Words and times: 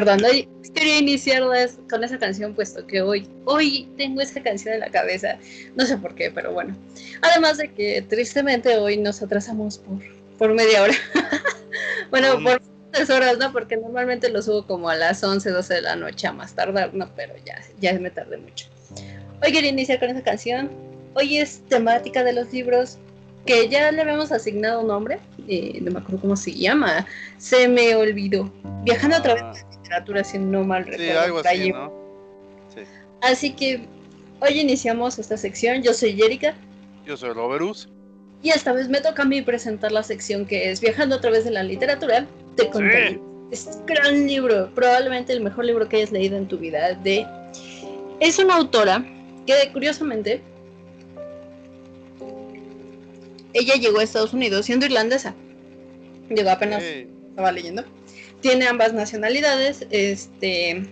Perdón, 0.00 0.24
hoy 0.24 0.48
quería 0.74 0.98
iniciar 0.98 1.42
con 1.90 2.02
esa 2.02 2.18
canción 2.18 2.54
puesto 2.54 2.86
que 2.86 3.02
hoy, 3.02 3.28
hoy 3.44 3.86
tengo 3.98 4.22
esa 4.22 4.42
canción 4.42 4.72
en 4.72 4.80
la 4.80 4.88
cabeza. 4.88 5.36
No 5.76 5.84
sé 5.84 5.98
por 5.98 6.14
qué, 6.14 6.30
pero 6.30 6.54
bueno. 6.54 6.74
Además 7.20 7.58
de 7.58 7.70
que 7.70 8.00
tristemente 8.08 8.78
hoy 8.78 8.96
nos 8.96 9.20
atrasamos 9.20 9.76
por, 9.76 9.98
por 10.38 10.54
media 10.54 10.84
hora. 10.84 10.94
bueno, 12.10 12.42
por 12.42 12.62
tres 12.92 13.10
horas, 13.10 13.36
¿no? 13.36 13.52
Porque 13.52 13.76
normalmente 13.76 14.30
lo 14.30 14.40
subo 14.40 14.66
como 14.66 14.88
a 14.88 14.96
las 14.96 15.22
11, 15.22 15.50
12 15.50 15.74
de 15.74 15.82
la 15.82 15.96
noche 15.96 16.26
a 16.26 16.32
más 16.32 16.54
tardar, 16.54 16.94
¿no? 16.94 17.10
Pero 17.14 17.34
ya, 17.44 17.60
ya 17.78 17.92
me 17.98 18.10
tardé 18.10 18.38
mucho. 18.38 18.68
Hoy 19.44 19.52
quería 19.52 19.68
iniciar 19.68 20.00
con 20.00 20.08
esa 20.08 20.22
canción. 20.22 20.70
Hoy 21.12 21.36
es 21.36 21.60
temática 21.68 22.24
de 22.24 22.32
los 22.32 22.50
libros 22.54 22.96
que 23.46 23.68
ya 23.68 23.90
le 23.90 24.02
habíamos 24.02 24.32
asignado 24.32 24.80
un 24.80 24.88
nombre, 24.88 25.18
eh, 25.48 25.78
no 25.80 25.90
me 25.90 25.98
acuerdo 26.00 26.20
cómo 26.20 26.36
se 26.36 26.52
llama, 26.52 27.06
se 27.38 27.68
me 27.68 27.94
olvidó. 27.94 28.50
Viajando 28.84 29.16
a 29.16 29.22
través 29.22 29.42
de 29.42 29.48
la 29.48 29.79
literatura, 29.90 30.24
si 30.24 30.38
no 30.38 30.64
mal 30.64 30.84
recuerdo. 30.84 31.04
Sí, 31.04 31.18
algo 31.18 31.38
así, 31.40 31.72
¿no? 31.72 31.92
Sí. 32.74 32.80
Así 33.22 33.52
que 33.52 33.86
hoy 34.40 34.60
iniciamos 34.60 35.18
esta 35.18 35.36
sección. 35.36 35.82
Yo 35.82 35.92
soy 35.92 36.14
Jerica. 36.14 36.54
Yo 37.04 37.16
soy 37.16 37.32
Roberus. 37.32 37.88
Y 38.42 38.50
esta 38.50 38.72
vez 38.72 38.88
me 38.88 39.00
toca 39.00 39.22
a 39.22 39.26
mí 39.26 39.42
presentar 39.42 39.92
la 39.92 40.02
sección 40.02 40.46
que 40.46 40.70
es 40.70 40.80
Viajando 40.80 41.16
a 41.16 41.20
través 41.20 41.44
de 41.44 41.50
la 41.50 41.62
literatura. 41.62 42.26
Te 42.56 42.70
conté. 42.70 43.10
Sí. 43.10 43.20
Es 43.50 43.66
un 43.66 43.86
gran 43.86 44.26
libro, 44.28 44.70
probablemente 44.74 45.32
el 45.32 45.40
mejor 45.40 45.64
libro 45.64 45.88
que 45.88 45.96
hayas 45.96 46.12
leído 46.12 46.36
en 46.36 46.46
tu 46.46 46.56
vida. 46.56 46.94
De... 46.94 47.26
Es 48.20 48.38
una 48.38 48.56
autora 48.56 49.04
que 49.44 49.72
curiosamente 49.72 50.40
ella 53.52 53.74
llegó 53.74 53.98
a 53.98 54.04
Estados 54.04 54.32
Unidos 54.32 54.66
siendo 54.66 54.86
irlandesa. 54.86 55.34
Llegó 56.28 56.50
apenas, 56.50 56.80
estaba 56.80 57.50
leyendo. 57.50 57.84
Tiene 58.40 58.66
ambas 58.66 58.92
nacionalidades. 58.92 59.86
Este, 59.90 60.82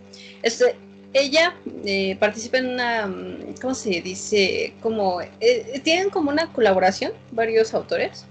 este 0.42 0.76
ella 1.14 1.54
eh, 1.84 2.16
participa 2.20 2.58
en 2.58 2.68
una, 2.68 3.12
¿cómo 3.60 3.74
se 3.74 4.00
dice? 4.00 4.74
Como, 4.80 5.20
eh, 5.40 5.80
tienen 5.82 6.10
como 6.10 6.30
una 6.30 6.52
colaboración 6.52 7.12
varios 7.32 7.72
autores. 7.74 8.26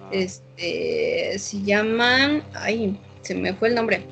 Ah. 0.00 0.08
Este, 0.12 1.38
se 1.38 1.62
llaman, 1.62 2.44
ay, 2.54 2.98
se 3.22 3.34
me 3.34 3.52
fue 3.54 3.68
el 3.68 3.74
nombre. 3.74 4.06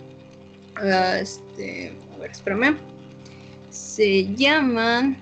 Uh, 0.83 1.21
este, 1.21 1.93
a 2.15 2.19
ver, 2.19 2.31
espérame. 2.33 2.79
Se 3.71 4.25
llaman 4.35 5.17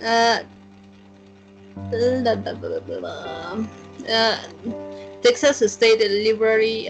uh, 0.00 0.44
Texas 5.22 5.62
State 5.62 6.06
Library 6.06 6.88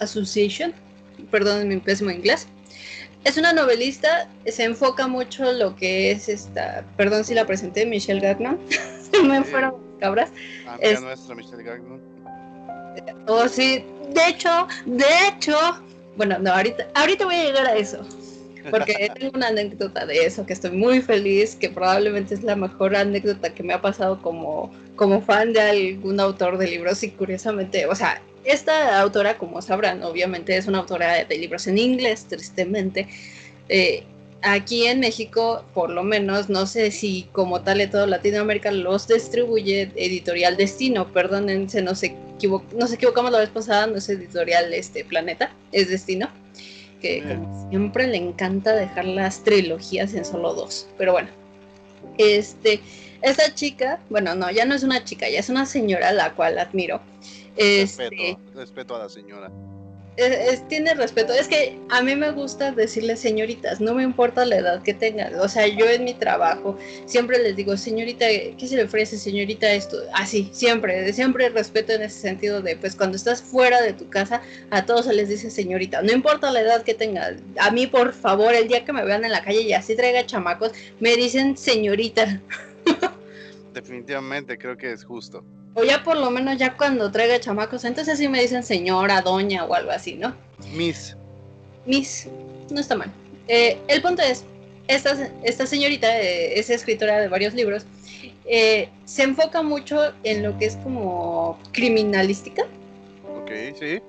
Association, 0.00 0.72
perdón 1.30 1.68
mi 1.68 1.78
pésimo 1.78 2.10
inglés. 2.10 2.46
Es 3.24 3.38
una 3.38 3.52
novelista, 3.52 4.28
se 4.46 4.64
enfoca 4.64 5.06
mucho 5.06 5.50
en 5.50 5.58
lo 5.58 5.74
que 5.76 6.10
es 6.10 6.28
esta, 6.28 6.84
perdón 6.96 7.24
si 7.24 7.34
la 7.34 7.46
presenté, 7.46 7.86
Michelle 7.86 8.20
Gagnon, 8.20 8.58
se 9.10 9.22
me 9.22 9.42
fueron 9.44 9.74
cabras. 9.98 10.30
es, 10.80 11.00
nuestra 11.00 11.34
Michelle 11.34 11.62
Gagnon. 11.62 12.00
Oh, 13.26 13.48
sí, 13.48 13.84
de 14.10 14.28
hecho, 14.28 14.68
de 14.84 15.06
hecho, 15.28 15.56
bueno, 16.16 16.38
no, 16.38 16.52
ahorita, 16.52 16.86
ahorita 16.94 17.24
voy 17.24 17.34
a 17.36 17.44
llegar 17.44 17.66
a 17.66 17.76
eso 17.76 18.06
porque 18.70 19.10
tengo 19.18 19.32
una 19.34 19.48
anécdota 19.48 20.06
de 20.06 20.24
eso 20.24 20.46
que 20.46 20.52
estoy 20.52 20.72
muy 20.72 21.00
feliz, 21.00 21.54
que 21.56 21.70
probablemente 21.70 22.34
es 22.34 22.42
la 22.42 22.56
mejor 22.56 22.96
anécdota 22.96 23.52
que 23.52 23.62
me 23.62 23.74
ha 23.74 23.80
pasado 23.80 24.20
como, 24.22 24.72
como 24.96 25.20
fan 25.22 25.52
de 25.52 25.60
algún 25.60 26.20
autor 26.20 26.58
de 26.58 26.68
libros 26.68 27.02
y 27.02 27.10
curiosamente, 27.10 27.86
o 27.86 27.94
sea, 27.94 28.20
esta 28.44 29.00
autora, 29.00 29.38
como 29.38 29.62
sabrán, 29.62 30.02
obviamente 30.02 30.56
es 30.56 30.66
una 30.66 30.78
autora 30.78 31.24
de 31.24 31.38
libros 31.38 31.66
en 31.66 31.78
inglés, 31.78 32.26
tristemente. 32.28 33.08
Eh, 33.68 34.04
aquí 34.42 34.86
en 34.86 35.00
México, 35.00 35.64
por 35.74 35.90
lo 35.90 36.02
menos, 36.02 36.48
no 36.48 36.66
sé 36.66 36.90
si 36.90 37.28
como 37.32 37.62
tal 37.62 37.78
de 37.78 37.86
todo 37.86 38.06
Latinoamérica 38.06 38.70
los 38.70 39.08
distribuye 39.08 39.90
Editorial 39.96 40.56
Destino, 40.56 41.12
perdónense, 41.12 41.82
no 41.82 41.94
se 41.94 42.16
nos 42.76 42.92
equivocamos 42.92 43.32
la 43.32 43.38
vez 43.38 43.48
pasada, 43.48 43.86
no 43.86 43.96
es 43.96 44.08
Editorial 44.08 44.74
este, 44.74 45.04
Planeta, 45.04 45.50
es 45.72 45.88
Destino 45.88 46.28
que 47.04 47.22
como 47.22 47.68
siempre 47.68 48.06
le 48.06 48.16
encanta 48.16 48.72
dejar 48.72 49.04
las 49.04 49.44
trilogías 49.44 50.14
en 50.14 50.24
solo 50.24 50.54
dos. 50.54 50.88
Pero 50.96 51.12
bueno, 51.12 51.28
este, 52.16 52.80
esta 53.20 53.54
chica, 53.54 54.00
bueno, 54.08 54.34
no, 54.34 54.50
ya 54.50 54.64
no 54.64 54.74
es 54.74 54.82
una 54.82 55.04
chica, 55.04 55.28
ya 55.28 55.40
es 55.40 55.50
una 55.50 55.66
señora 55.66 56.12
la 56.12 56.32
cual 56.32 56.58
admiro. 56.58 57.02
Respeto, 57.56 58.14
este, 58.18 58.38
respeto 58.54 58.96
a 58.96 58.98
la 59.00 59.08
señora 59.08 59.50
es, 60.16 60.66
tiene 60.68 60.94
respeto. 60.94 61.32
Es 61.32 61.48
que 61.48 61.78
a 61.90 62.02
mí 62.02 62.14
me 62.14 62.30
gusta 62.30 62.72
decirles 62.72 63.20
señoritas, 63.20 63.80
no 63.80 63.94
me 63.94 64.02
importa 64.02 64.44
la 64.44 64.56
edad 64.56 64.82
que 64.82 64.94
tengan. 64.94 65.34
O 65.36 65.48
sea, 65.48 65.66
yo 65.66 65.86
en 65.86 66.04
mi 66.04 66.14
trabajo 66.14 66.76
siempre 67.06 67.38
les 67.38 67.56
digo, 67.56 67.76
señorita, 67.76 68.26
¿qué 68.26 68.66
se 68.66 68.76
le 68.76 68.84
ofrece, 68.84 69.18
señorita? 69.18 69.72
Esto, 69.72 69.98
así, 70.12 70.48
siempre, 70.52 71.12
siempre 71.12 71.48
respeto 71.48 71.92
en 71.92 72.02
ese 72.02 72.20
sentido 72.20 72.62
de, 72.62 72.76
pues 72.76 72.94
cuando 72.94 73.16
estás 73.16 73.42
fuera 73.42 73.82
de 73.82 73.92
tu 73.92 74.08
casa, 74.08 74.42
a 74.70 74.86
todos 74.86 75.06
se 75.06 75.14
les 75.14 75.28
dice 75.28 75.50
señorita. 75.50 76.02
No 76.02 76.12
importa 76.12 76.50
la 76.50 76.60
edad 76.60 76.82
que 76.82 76.94
tengan. 76.94 77.40
A 77.58 77.70
mí, 77.70 77.86
por 77.86 78.12
favor, 78.12 78.54
el 78.54 78.68
día 78.68 78.84
que 78.84 78.92
me 78.92 79.04
vean 79.04 79.24
en 79.24 79.32
la 79.32 79.42
calle 79.42 79.62
y 79.62 79.72
así 79.72 79.96
traiga 79.96 80.26
chamacos, 80.26 80.72
me 81.00 81.16
dicen 81.16 81.56
señorita. 81.56 82.40
Definitivamente, 83.72 84.56
creo 84.56 84.76
que 84.76 84.92
es 84.92 85.04
justo. 85.04 85.44
O 85.74 85.82
ya 85.82 86.04
por 86.04 86.16
lo 86.16 86.30
menos 86.30 86.56
ya 86.56 86.76
cuando 86.76 87.10
traiga 87.10 87.40
chamacos, 87.40 87.84
entonces 87.84 88.18
sí 88.18 88.28
me 88.28 88.40
dicen 88.40 88.62
señora, 88.62 89.20
doña 89.20 89.64
o 89.64 89.74
algo 89.74 89.90
así, 89.90 90.14
¿no? 90.14 90.34
Miss. 90.72 91.16
Miss, 91.84 92.28
no 92.70 92.80
está 92.80 92.94
mal. 92.94 93.10
Eh, 93.48 93.76
el 93.88 94.00
punto 94.00 94.22
es, 94.22 94.44
esta, 94.86 95.30
esta 95.42 95.66
señorita 95.66 96.20
eh, 96.20 96.58
es 96.58 96.70
escritora 96.70 97.20
de 97.20 97.28
varios 97.28 97.54
libros, 97.54 97.84
eh, 98.46 98.88
se 99.04 99.24
enfoca 99.24 99.62
mucho 99.62 100.12
en 100.22 100.44
lo 100.44 100.56
que 100.58 100.66
es 100.66 100.76
como 100.76 101.58
criminalística. 101.72 102.62
Ok, 103.36 103.50
sí. 103.78 104.00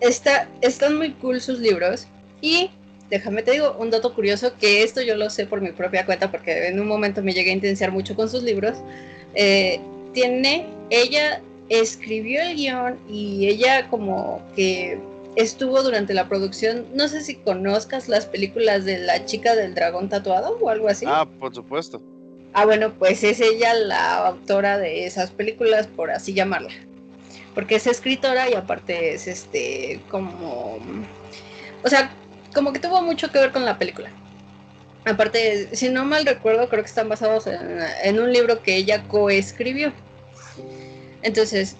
Está, 0.00 0.48
están 0.62 0.96
muy 0.96 1.12
cool 1.14 1.40
sus 1.40 1.60
libros 1.60 2.08
y 2.40 2.70
déjame 3.08 3.42
te 3.42 3.52
digo 3.52 3.76
un 3.78 3.90
dato 3.90 4.14
curioso 4.14 4.52
que 4.58 4.82
esto 4.82 5.00
yo 5.00 5.16
lo 5.16 5.30
sé 5.30 5.46
por 5.46 5.60
mi 5.60 5.72
propia 5.72 6.04
cuenta 6.04 6.30
porque 6.30 6.68
en 6.68 6.78
un 6.78 6.86
momento 6.86 7.22
me 7.22 7.32
llegué 7.32 7.50
a 7.50 7.54
intensiar 7.54 7.92
mucho 7.92 8.14
con 8.16 8.28
sus 8.28 8.42
libros. 8.42 8.76
tiene 10.12 10.66
ella 10.90 11.40
escribió 11.68 12.42
el 12.42 12.56
guion 12.56 12.98
y 13.08 13.46
ella 13.46 13.88
como 13.88 14.42
que 14.56 14.98
estuvo 15.36 15.82
durante 15.82 16.14
la 16.14 16.28
producción, 16.28 16.86
no 16.94 17.06
sé 17.08 17.22
si 17.22 17.36
conozcas 17.36 18.08
las 18.08 18.26
películas 18.26 18.84
de 18.84 18.98
la 18.98 19.24
chica 19.24 19.54
del 19.54 19.74
dragón 19.74 20.08
tatuado 20.08 20.58
o 20.60 20.68
algo 20.68 20.88
así. 20.88 21.04
Ah, 21.08 21.28
por 21.38 21.54
supuesto. 21.54 22.02
Ah, 22.54 22.64
bueno, 22.64 22.92
pues 22.98 23.22
es 23.22 23.40
ella 23.40 23.74
la 23.74 24.26
autora 24.26 24.78
de 24.78 25.06
esas 25.06 25.30
películas, 25.30 25.86
por 25.86 26.10
así 26.10 26.32
llamarla. 26.32 26.70
Porque 27.54 27.76
es 27.76 27.86
escritora 27.86 28.50
y 28.50 28.54
aparte 28.54 29.14
es 29.14 29.26
este 29.26 30.00
como... 30.10 30.78
O 31.84 31.88
sea, 31.88 32.10
como 32.54 32.72
que 32.72 32.80
tuvo 32.80 33.02
mucho 33.02 33.30
que 33.30 33.38
ver 33.38 33.52
con 33.52 33.64
la 33.64 33.78
película. 33.78 34.10
Aparte, 35.04 35.74
si 35.76 35.88
no 35.88 36.04
mal 36.04 36.26
recuerdo, 36.26 36.68
creo 36.68 36.82
que 36.82 36.88
están 36.88 37.08
basados 37.08 37.46
en, 37.46 37.78
en 38.02 38.18
un 38.18 38.32
libro 38.32 38.62
que 38.62 38.76
ella 38.76 39.04
coescribió. 39.04 39.92
Entonces, 41.22 41.76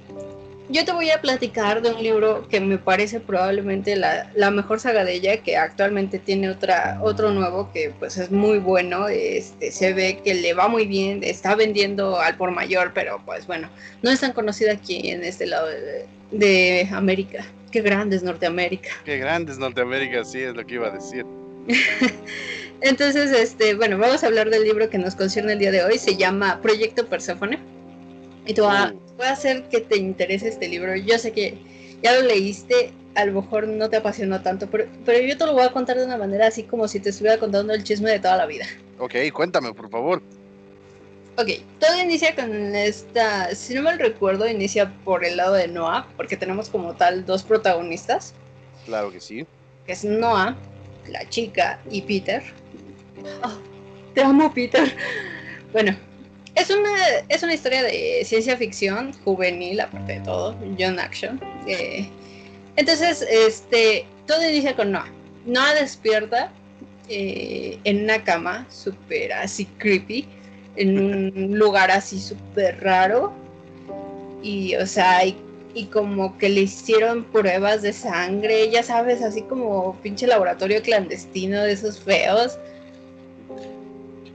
yo 0.71 0.85
te 0.85 0.93
voy 0.93 1.11
a 1.11 1.21
platicar 1.21 1.81
de 1.81 1.91
un 1.91 2.03
libro 2.03 2.47
que 2.49 2.61
me 2.61 2.77
parece 2.77 3.21
probablemente 3.21 3.97
la, 3.97 4.51
mejor 4.51 4.81
saga 4.81 5.05
de 5.05 5.15
ella, 5.15 5.39
que 5.39 5.57
actualmente 5.57 6.19
tiene 6.19 6.51
otra, 6.51 6.99
otro 7.03 7.31
nuevo 7.31 7.71
que 7.73 7.93
pues 7.99 8.19
es 8.19 8.31
muy 8.31 8.59
bueno, 8.59 9.09
este, 9.09 9.71
se 9.73 9.95
ve 9.95 10.21
que 10.23 10.35
le 10.35 10.53
va 10.53 10.69
muy 10.69 10.87
bien, 10.87 11.25
está 11.25 11.55
vendiendo 11.55 12.21
al 12.21 12.37
por 12.37 12.51
mayor, 12.51 12.93
pero 12.95 13.23
pues 13.25 13.47
bueno, 13.47 13.71
no 14.03 14.11
es 14.11 14.21
tan 14.21 14.33
conocida 14.33 14.73
aquí 14.73 15.11
en 15.11 15.25
este 15.25 15.47
lado 15.47 15.69
de, 15.69 16.07
de 16.33 16.89
América. 16.93 17.47
Qué 17.71 17.81
grande 17.81 18.17
es 18.17 18.23
Norteamérica. 18.23 18.91
Qué 19.05 19.19
grande 19.19 19.53
es 19.53 19.59
Norteamérica, 19.59 20.25
sí, 20.25 20.41
es 20.41 20.55
lo 20.55 20.67
que 20.67 20.75
iba 20.75 20.89
a 20.89 20.91
decir. 20.91 21.25
Entonces, 22.81 23.33
este, 23.33 23.75
bueno, 23.75 23.99
vamos 23.99 24.23
a 24.23 24.27
hablar 24.27 24.51
del 24.51 24.65
libro 24.65 24.89
que 24.91 24.99
nos 24.99 25.15
concierne 25.15 25.55
el 25.55 25.59
día 25.59 25.73
de 25.73 25.83
hoy, 25.83 25.99
se 25.99 26.17
llama 26.17 26.61
Proyecto 26.63 27.07
Perséfone 27.07 27.78
y 28.49 28.55
te 28.55 28.63
voy 28.63 28.71
a, 28.71 28.95
hacer 29.31 29.69
que 29.69 29.81
te 29.83 29.99
interese 29.99 30.49
este 30.49 30.69
libro. 30.69 30.97
Yo 30.97 31.19
sé 31.19 31.33
que 31.33 31.59
ya 32.03 32.15
lo 32.15 32.23
leíste, 32.23 32.93
a 33.15 33.27
lo 33.27 33.43
mejor 33.43 33.69
no 33.69 33.91
te 33.91 33.99
apasionó 33.99 34.41
tanto, 34.41 34.69
pero, 34.71 34.87
pero 35.05 35.21
yo 35.21 35.37
te 35.37 35.45
lo 35.45 35.53
voy 35.53 35.65
a 35.65 35.71
contar 35.71 35.99
de 35.99 36.07
una 36.07 36.17
manera 36.17 36.47
así 36.47 36.63
como 36.63 36.89
si 36.89 36.99
te 36.99 37.11
estuviera 37.11 37.39
contando 37.39 37.75
el 37.75 37.85
chisme 37.85 38.11
de 38.11 38.21
toda 38.21 38.37
la 38.37 38.47
vida. 38.47 38.65
Ok, 38.99 39.15
cuéntame, 39.35 39.75
por 39.75 39.91
favor. 39.91 40.23
Ok, 41.37 41.49
todo 41.79 42.01
inicia 42.03 42.35
con 42.35 42.75
esta, 42.75 43.55
si 43.55 43.75
no 43.75 43.83
mal 43.83 43.99
recuerdo, 43.99 44.49
inicia 44.49 44.95
por 45.05 45.27
el 45.27 45.37
lado 45.37 45.55
de 45.55 45.69
Noah, 45.69 46.09
porque 46.17 46.39
tenemos 46.39 46.71
como 46.71 46.97
tal 46.97 47.27
dos 47.27 47.43
protagonistas, 47.43 48.35
Claro 48.87 49.13
que 49.13 49.21
sí. 49.21 49.47
que 49.85 49.93
es 49.93 50.05
Noah, 50.05 50.57
la 51.07 51.29
chica, 51.29 51.81
y 51.91 52.01
Peter. 52.01 52.43
Oh, 53.45 53.59
te 54.15 54.23
amo, 54.23 54.53
Peter. 54.55 54.97
Bueno, 55.71 55.95
es 56.59 56.71
una, 56.71 56.91
es 57.29 57.43
una 57.43 57.55
historia 57.55 57.83
de 57.83 58.23
ciencia 58.25 58.57
ficción 58.57 59.13
juvenil, 59.25 59.81
aparte 59.81 60.15
de 60.15 60.21
todo, 60.21 60.57
John 60.79 60.99
Action. 60.99 61.41
eh, 61.67 62.09
entonces, 62.77 63.27
este, 63.29 64.07
todo 64.27 64.49
inicia 64.49 64.77
con 64.77 64.93
Noah. 64.93 65.11
Noah 65.47 65.75
despierta 65.75 66.53
eh, 67.09 67.79
en 67.83 68.05
una 68.05 68.23
cama 68.23 68.67
súper 68.71 69.33
así 69.33 69.65
creepy, 69.79 70.29
en 70.77 70.99
un 70.99 71.59
lugar 71.59 71.91
así 71.91 72.21
súper 72.21 72.81
raro. 72.81 73.33
Y, 74.45 74.77
o 74.77 74.87
sea, 74.87 75.25
y, 75.25 75.37
y 75.75 75.87
como 75.87 76.39
que 76.39 76.49
le 76.49 76.61
hicieron 76.63 77.25
pruebas 77.25 77.83
de 77.83 77.93
sangre, 77.93 78.71
ya 78.71 78.85
sabes, 78.85 79.23
así 79.23 79.43
como 79.43 79.97
pinche 80.03 80.29
laboratorio 80.29 80.81
clandestino 80.81 81.63
de 81.63 81.73
esos 81.73 81.99
feos. 81.99 82.59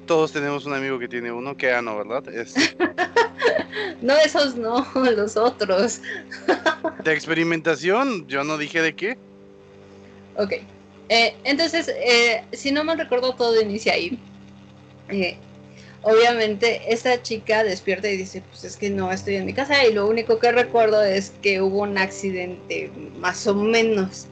Todos 0.05 0.31
tenemos 0.31 0.65
un 0.65 0.73
amigo 0.73 1.00
que 1.00 1.07
tiene 1.07 1.31
uno, 1.31 1.55
que 1.55 1.71
Ano, 1.71 1.97
¿verdad? 1.97 2.27
Es 2.33 2.53
No, 4.01 4.15
esos 4.17 4.55
no, 4.55 4.85
los 4.95 5.38
otros. 5.38 6.01
de 7.03 7.13
experimentación, 7.13 8.27
yo 8.27 8.44
no 8.44 8.57
dije 8.57 8.81
de 8.81 8.94
qué. 8.94 9.17
Ok. 10.35 10.53
Eh, 11.09 11.33
entonces, 11.44 11.88
eh, 11.88 12.44
si 12.51 12.71
no 12.71 12.83
me 12.83 12.95
recuerdo, 12.95 13.33
todo 13.33 13.59
inicia 13.61 13.94
ahí. 13.94 14.19
Eh, 15.09 15.38
obviamente, 16.01 16.81
esta 16.91 17.21
chica 17.21 17.63
despierta 17.63 18.09
y 18.09 18.17
dice, 18.17 18.41
pues 18.49 18.63
es 18.63 18.77
que 18.77 18.89
no 18.89 19.11
estoy 19.11 19.35
en 19.35 19.45
mi 19.45 19.53
casa 19.53 19.85
y 19.85 19.94
lo 19.94 20.07
único 20.07 20.39
que 20.39 20.51
recuerdo 20.51 21.03
es 21.03 21.31
que 21.41 21.61
hubo 21.61 21.81
un 21.81 21.97
accidente, 21.97 22.91
más 23.19 23.45
o 23.47 23.56
menos. 23.56 24.27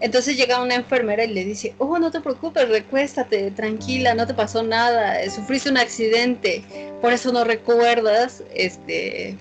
Entonces 0.00 0.36
llega 0.36 0.62
una 0.62 0.74
enfermera 0.74 1.24
y 1.24 1.32
le 1.32 1.44
dice, 1.44 1.74
oh, 1.78 1.98
no 1.98 2.10
te 2.10 2.20
preocupes, 2.20 2.68
recuéstate, 2.68 3.50
tranquila, 3.52 4.14
no 4.14 4.26
te 4.26 4.34
pasó 4.34 4.62
nada, 4.62 5.22
eh, 5.22 5.30
sufriste 5.30 5.70
un 5.70 5.78
accidente, 5.78 6.62
por 7.00 7.14
eso 7.14 7.32
no 7.32 7.44
recuerdas, 7.44 8.42
este, 8.54 9.38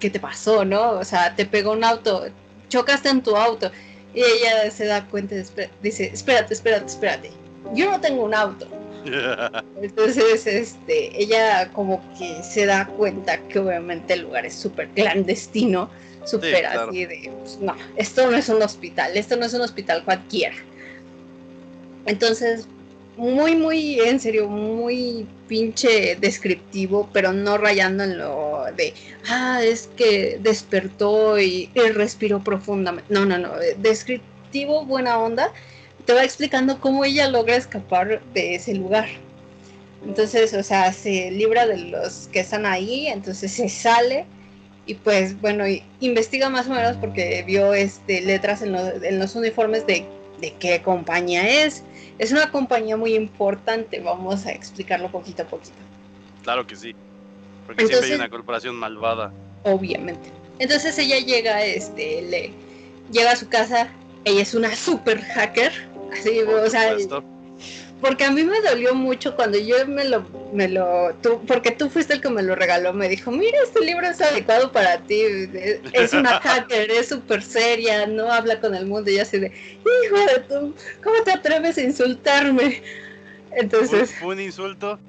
qué 0.00 0.10
te 0.10 0.18
pasó, 0.18 0.64
¿no? 0.64 0.92
O 0.92 1.04
sea, 1.04 1.34
te 1.36 1.46
pegó 1.46 1.72
un 1.72 1.84
auto, 1.84 2.26
chocaste 2.68 3.08
en 3.08 3.22
tu 3.22 3.36
auto. 3.36 3.70
Y 4.14 4.20
ella 4.20 4.70
se 4.70 4.86
da 4.86 5.04
cuenta, 5.06 5.36
dice, 5.82 6.10
espérate, 6.12 6.54
espérate, 6.54 6.86
espérate, 6.86 7.30
yo 7.74 7.90
no 7.90 8.00
tengo 8.00 8.24
un 8.24 8.34
auto. 8.34 8.66
Entonces, 9.82 10.46
este, 10.46 11.22
ella 11.22 11.70
como 11.72 12.02
que 12.18 12.42
se 12.42 12.66
da 12.66 12.86
cuenta 12.86 13.38
que 13.48 13.58
obviamente 13.58 14.14
el 14.14 14.22
lugar 14.22 14.46
es 14.46 14.54
súper 14.54 14.88
clandestino, 14.88 15.90
súper 16.26 16.60
claro. 16.60 16.90
así 16.90 17.06
de, 17.06 17.32
pues, 17.40 17.58
no, 17.58 17.74
esto 17.96 18.30
no 18.30 18.36
es 18.36 18.48
un 18.48 18.62
hospital, 18.62 19.16
esto 19.16 19.36
no 19.36 19.46
es 19.46 19.54
un 19.54 19.62
hospital 19.62 20.04
cualquiera. 20.04 20.56
Entonces, 22.04 22.68
muy, 23.16 23.56
muy, 23.56 24.00
en 24.00 24.20
serio, 24.20 24.48
muy 24.48 25.26
pinche 25.48 26.16
descriptivo, 26.16 27.08
pero 27.12 27.32
no 27.32 27.56
rayando 27.56 28.04
en 28.04 28.18
lo 28.18 28.64
de, 28.76 28.92
ah, 29.28 29.60
es 29.62 29.88
que 29.96 30.38
despertó 30.42 31.38
y, 31.38 31.70
y 31.74 31.80
respiró 31.90 32.42
profundamente. 32.42 33.12
No, 33.12 33.24
no, 33.24 33.38
no, 33.38 33.60
eh, 33.60 33.76
descriptivo, 33.78 34.84
buena 34.84 35.18
onda, 35.18 35.52
te 36.04 36.12
va 36.12 36.24
explicando 36.24 36.78
cómo 36.80 37.04
ella 37.04 37.28
logra 37.28 37.56
escapar 37.56 38.22
de 38.34 38.54
ese 38.54 38.74
lugar. 38.74 39.08
Entonces, 40.06 40.54
o 40.54 40.62
sea, 40.62 40.92
se 40.92 41.30
libra 41.30 41.66
de 41.66 41.78
los 41.78 42.28
que 42.28 42.40
están 42.40 42.66
ahí, 42.66 43.08
entonces 43.08 43.50
se 43.52 43.68
sale 43.68 44.26
y 44.86 44.94
pues 44.94 45.40
bueno, 45.40 45.66
y 45.66 45.82
investiga 46.00 46.48
más 46.48 46.66
o 46.68 46.70
menos 46.70 46.96
porque 46.96 47.42
vio 47.46 47.74
este, 47.74 48.20
letras 48.20 48.62
en, 48.62 48.72
los- 48.72 49.02
en 49.02 49.18
los 49.18 49.34
uniformes 49.34 49.86
de, 49.86 50.06
de 50.40 50.52
qué 50.54 50.80
compañía 50.82 51.64
es. 51.64 51.82
Es 52.18 52.32
una 52.32 52.50
compañía 52.50 52.96
muy 52.96 53.14
importante, 53.14 54.00
vamos 54.00 54.46
a 54.46 54.52
explicarlo 54.52 55.10
poquito 55.10 55.42
a 55.42 55.46
poquito, 55.46 55.74
Claro 56.42 56.66
que 56.66 56.76
sí. 56.76 56.94
Porque 57.66 57.80
siempre 57.82 57.96
hay 57.96 58.12
Entonces- 58.12 58.18
una 58.20 58.30
corporación 58.30 58.76
malvada. 58.76 59.32
obviamente. 59.64 60.30
Entonces 60.58 60.96
ella 60.98 61.18
llega, 61.18 61.62
este, 61.64 62.22
le 62.22 62.52
llega 63.12 63.32
a 63.32 63.36
su 63.36 63.48
casa, 63.48 63.88
ella 64.24 64.40
es 64.42 64.54
una 64.54 64.74
super 64.74 65.20
hacker, 65.20 65.72
así, 66.12 66.40
Por 66.46 66.54
o 66.54 66.70
sea, 66.70 66.88
supuesto. 66.90 67.24
Porque 68.00 68.24
a 68.24 68.30
mí 68.30 68.44
me 68.44 68.60
dolió 68.60 68.94
mucho 68.94 69.34
cuando 69.36 69.58
yo 69.58 69.86
me 69.86 70.04
lo, 70.04 70.28
me 70.52 70.68
lo, 70.68 71.16
tú, 71.22 71.44
porque 71.46 71.70
tú 71.72 71.88
fuiste 71.90 72.12
el 72.14 72.20
que 72.20 72.28
me 72.28 72.42
lo 72.42 72.54
regaló, 72.54 72.92
me 72.92 73.08
dijo, 73.08 73.30
mira, 73.30 73.56
este 73.64 73.84
libro 73.84 74.06
es 74.06 74.20
adecuado 74.20 74.70
para 74.70 75.06
ti, 75.06 75.22
es- 75.22 75.84
es 75.92 76.12
una 76.14 76.34
hacker, 76.36 76.90
es 76.90 77.08
súper 77.08 77.42
seria, 77.42 78.06
no 78.06 78.30
habla 78.30 78.60
con 78.60 78.74
el 78.74 78.86
mundo, 78.86 79.10
y 79.10 79.18
así 79.18 79.38
de, 79.38 79.48
hijo 80.04 80.16
de 80.18 80.40
tú, 80.48 80.76
¿cómo 81.02 81.22
te 81.24 81.32
atreves 81.32 81.78
a 81.78 81.82
insultarme? 81.82 82.82
¿Fue, 83.78 84.04
Entonces, 84.04 84.10
fue 84.10 84.34
un 84.34 84.40
insulto? 84.40 85.00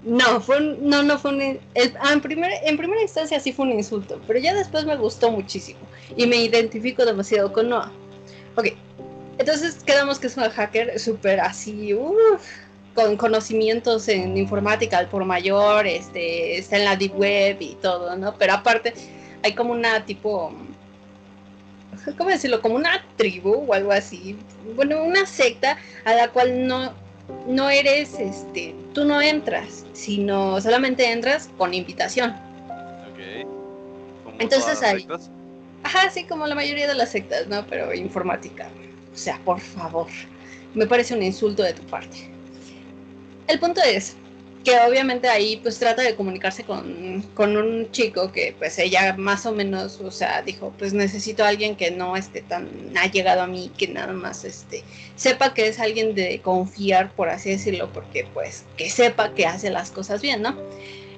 no, 0.00 0.40
fue 0.40 0.58
un- 0.58 0.88
no, 0.88 1.02
no 1.02 1.18
fue 1.18 1.32
un, 1.32 1.40
el- 1.74 1.94
ah, 2.00 2.12
en, 2.12 2.20
primera, 2.20 2.54
en 2.64 2.76
primera 2.76 3.02
instancia 3.02 3.40
sí 3.40 3.52
fue 3.52 3.66
un 3.66 3.72
insulto, 3.72 4.22
pero 4.26 4.38
ya 4.38 4.54
después 4.54 4.84
me 4.84 4.96
gustó 4.96 5.30
muchísimo, 5.30 5.90
y 6.16 6.26
me 6.26 6.36
identifico 6.36 7.04
demasiado 7.04 7.52
con 7.52 7.68
Noah. 7.68 8.00
Ok, 8.56 8.66
entonces 9.38 9.82
quedamos 9.84 10.18
que 10.18 10.26
es 10.26 10.36
una 10.36 10.50
hacker 10.50 10.98
súper 10.98 11.40
así, 11.40 11.94
uff, 11.94 12.42
con 12.94 13.16
conocimientos 13.16 14.08
en 14.08 14.36
informática 14.36 14.98
al 14.98 15.08
por 15.08 15.24
mayor, 15.24 15.86
este, 15.86 16.58
está 16.58 16.76
en 16.76 16.84
la 16.84 16.96
deep 16.96 17.16
web 17.16 17.56
y 17.60 17.76
todo, 17.76 18.16
¿no? 18.16 18.34
Pero 18.36 18.54
aparte 18.54 18.92
hay 19.44 19.54
como 19.54 19.72
una 19.72 20.04
tipo, 20.04 20.52
¿cómo 22.16 22.30
decirlo? 22.30 22.60
Como 22.60 22.74
una 22.74 23.04
tribu 23.16 23.66
o 23.68 23.72
algo 23.72 23.92
así, 23.92 24.36
bueno, 24.74 25.04
una 25.04 25.26
secta 25.26 25.78
a 26.04 26.14
la 26.14 26.28
cual 26.28 26.66
no, 26.66 26.92
no 27.46 27.70
eres, 27.70 28.18
este, 28.18 28.74
tú 28.94 29.04
no 29.04 29.22
entras, 29.22 29.86
sino 29.92 30.60
solamente 30.60 31.10
entras 31.10 31.48
con 31.56 31.74
invitación. 31.74 32.30
Ok. 33.12 34.40
Entonces 34.40 34.82
ahí-. 34.82 35.06
Ajá, 35.84 36.10
sí, 36.10 36.24
como 36.24 36.46
la 36.48 36.56
mayoría 36.56 36.88
de 36.88 36.94
las 36.94 37.10
sectas, 37.10 37.46
¿no? 37.46 37.64
Pero 37.66 37.94
informática. 37.94 38.68
O 39.18 39.20
sea, 39.20 39.40
por 39.44 39.60
favor. 39.60 40.06
Me 40.74 40.86
parece 40.86 41.12
un 41.12 41.24
insulto 41.24 41.64
de 41.64 41.72
tu 41.72 41.82
parte. 41.82 42.30
El 43.48 43.58
punto 43.58 43.80
es 43.82 44.14
que 44.62 44.78
obviamente 44.78 45.28
ahí 45.28 45.58
pues 45.60 45.76
trata 45.80 46.02
de 46.02 46.14
comunicarse 46.14 46.62
con, 46.62 47.22
con 47.34 47.56
un 47.56 47.90
chico 47.90 48.30
que 48.30 48.54
pues 48.56 48.78
ella 48.78 49.16
más 49.18 49.44
o 49.44 49.52
menos, 49.52 50.00
o 50.00 50.12
sea, 50.12 50.42
dijo, 50.42 50.72
pues 50.78 50.92
necesito 50.92 51.42
a 51.42 51.48
alguien 51.48 51.74
que 51.74 51.90
no 51.90 52.16
esté 52.16 52.42
tan 52.42 52.92
llegado 53.12 53.42
a 53.42 53.48
mí, 53.48 53.72
que 53.76 53.88
nada 53.88 54.12
más 54.12 54.44
este 54.44 54.84
sepa 55.16 55.52
que 55.52 55.66
es 55.66 55.80
alguien 55.80 56.14
de 56.14 56.40
confiar, 56.40 57.12
por 57.16 57.28
así 57.28 57.50
decirlo, 57.50 57.92
porque 57.92 58.28
pues 58.32 58.66
que 58.76 58.88
sepa 58.88 59.34
que 59.34 59.46
hace 59.46 59.70
las 59.70 59.90
cosas 59.90 60.22
bien, 60.22 60.42
¿no? 60.42 60.56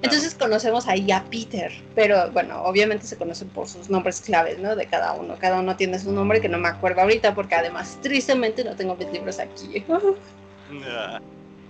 Entonces 0.02 0.34
conocemos 0.34 0.88
ahí 0.88 1.10
a 1.12 1.22
Peter, 1.24 1.70
pero 1.94 2.30
bueno, 2.30 2.62
obviamente 2.62 3.06
se 3.06 3.16
conocen 3.16 3.48
por 3.48 3.68
sus 3.68 3.90
nombres 3.90 4.20
claves, 4.22 4.58
¿no? 4.58 4.74
De 4.74 4.86
cada 4.86 5.12
uno. 5.12 5.36
Cada 5.38 5.60
uno 5.60 5.76
tiene 5.76 5.98
su 5.98 6.10
nombre 6.10 6.40
que 6.40 6.48
no 6.48 6.58
me 6.58 6.68
acuerdo 6.68 7.02
ahorita 7.02 7.34
porque 7.34 7.54
además 7.54 7.98
tristemente 8.00 8.64
no 8.64 8.74
tengo 8.76 8.96
mis 8.96 9.12
libros 9.12 9.38
aquí. 9.38 9.84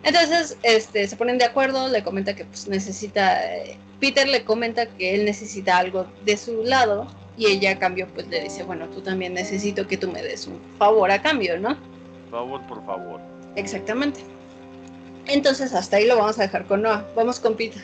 Entonces, 0.02 0.56
este, 0.62 1.06
se 1.08 1.16
ponen 1.16 1.38
de 1.38 1.44
acuerdo, 1.44 1.88
le 1.88 2.02
comenta 2.02 2.34
que 2.34 2.44
pues 2.44 2.68
necesita, 2.68 3.52
eh, 3.52 3.76
Peter 3.98 4.28
le 4.28 4.44
comenta 4.44 4.86
que 4.86 5.14
él 5.14 5.24
necesita 5.24 5.76
algo 5.76 6.06
de 6.24 6.36
su 6.36 6.62
lado 6.64 7.06
y 7.36 7.46
ella 7.46 7.72
a 7.72 7.78
cambio 7.78 8.06
pues 8.14 8.28
le 8.28 8.42
dice, 8.42 8.62
bueno, 8.62 8.86
tú 8.88 9.00
también 9.00 9.34
necesito 9.34 9.86
que 9.86 9.96
tú 9.96 10.10
me 10.10 10.22
des 10.22 10.46
un 10.46 10.60
favor 10.78 11.10
a 11.10 11.20
cambio, 11.20 11.58
¿no? 11.58 11.76
Favor, 12.30 12.60
por 12.66 12.84
favor. 12.86 13.20
Exactamente. 13.56 14.20
Entonces 15.26 15.74
hasta 15.74 15.96
ahí 15.96 16.06
lo 16.06 16.16
vamos 16.16 16.38
a 16.38 16.42
dejar 16.42 16.64
con 16.66 16.82
Noah. 16.82 17.04
Vamos 17.14 17.40
con 17.40 17.54
Peter. 17.54 17.82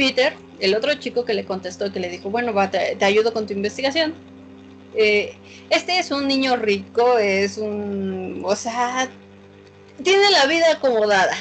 Peter, 0.00 0.32
el 0.60 0.74
otro 0.74 0.94
chico 0.94 1.26
que 1.26 1.34
le 1.34 1.44
contestó, 1.44 1.92
que 1.92 2.00
le 2.00 2.08
dijo, 2.08 2.30
bueno, 2.30 2.54
va, 2.54 2.70
te, 2.70 2.96
te 2.96 3.04
ayudo 3.04 3.34
con 3.34 3.46
tu 3.46 3.52
investigación. 3.52 4.14
Eh, 4.94 5.34
este 5.68 5.98
es 5.98 6.10
un 6.10 6.26
niño 6.26 6.56
rico, 6.56 7.18
es 7.18 7.58
un, 7.58 8.40
o 8.42 8.56
sea, 8.56 9.10
tiene 10.02 10.30
la 10.30 10.46
vida 10.46 10.72
acomodada, 10.72 11.36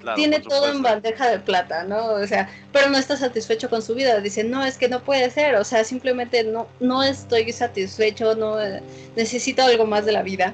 Claro, 0.00 0.16
tiene 0.16 0.40
todo 0.40 0.72
en 0.72 0.82
bandeja 0.82 1.30
de 1.30 1.38
plata, 1.38 1.84
¿no? 1.84 2.14
O 2.14 2.26
sea, 2.26 2.50
pero 2.72 2.90
no 2.90 2.98
está 2.98 3.16
satisfecho 3.16 3.70
con 3.70 3.80
su 3.80 3.94
vida. 3.94 4.20
Dice, 4.20 4.42
no, 4.42 4.64
es 4.64 4.76
que 4.76 4.88
no 4.88 5.00
puede 5.04 5.30
ser, 5.30 5.54
o 5.54 5.62
sea, 5.62 5.84
simplemente 5.84 6.42
no, 6.42 6.66
no 6.80 7.04
estoy 7.04 7.52
satisfecho, 7.52 8.34
no 8.34 8.60
eh, 8.60 8.82
necesito 9.14 9.62
algo 9.62 9.86
más 9.86 10.04
de 10.04 10.10
la 10.10 10.22
vida. 10.22 10.52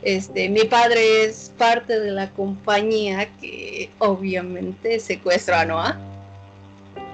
Este, 0.00 0.48
mi 0.48 0.64
padre 0.64 1.24
es 1.24 1.52
parte 1.58 2.00
de 2.00 2.12
la 2.12 2.30
compañía 2.30 3.28
que 3.42 3.90
obviamente 3.98 4.98
secuestra 5.00 5.60
a 5.60 5.66
Noah. 5.66 6.11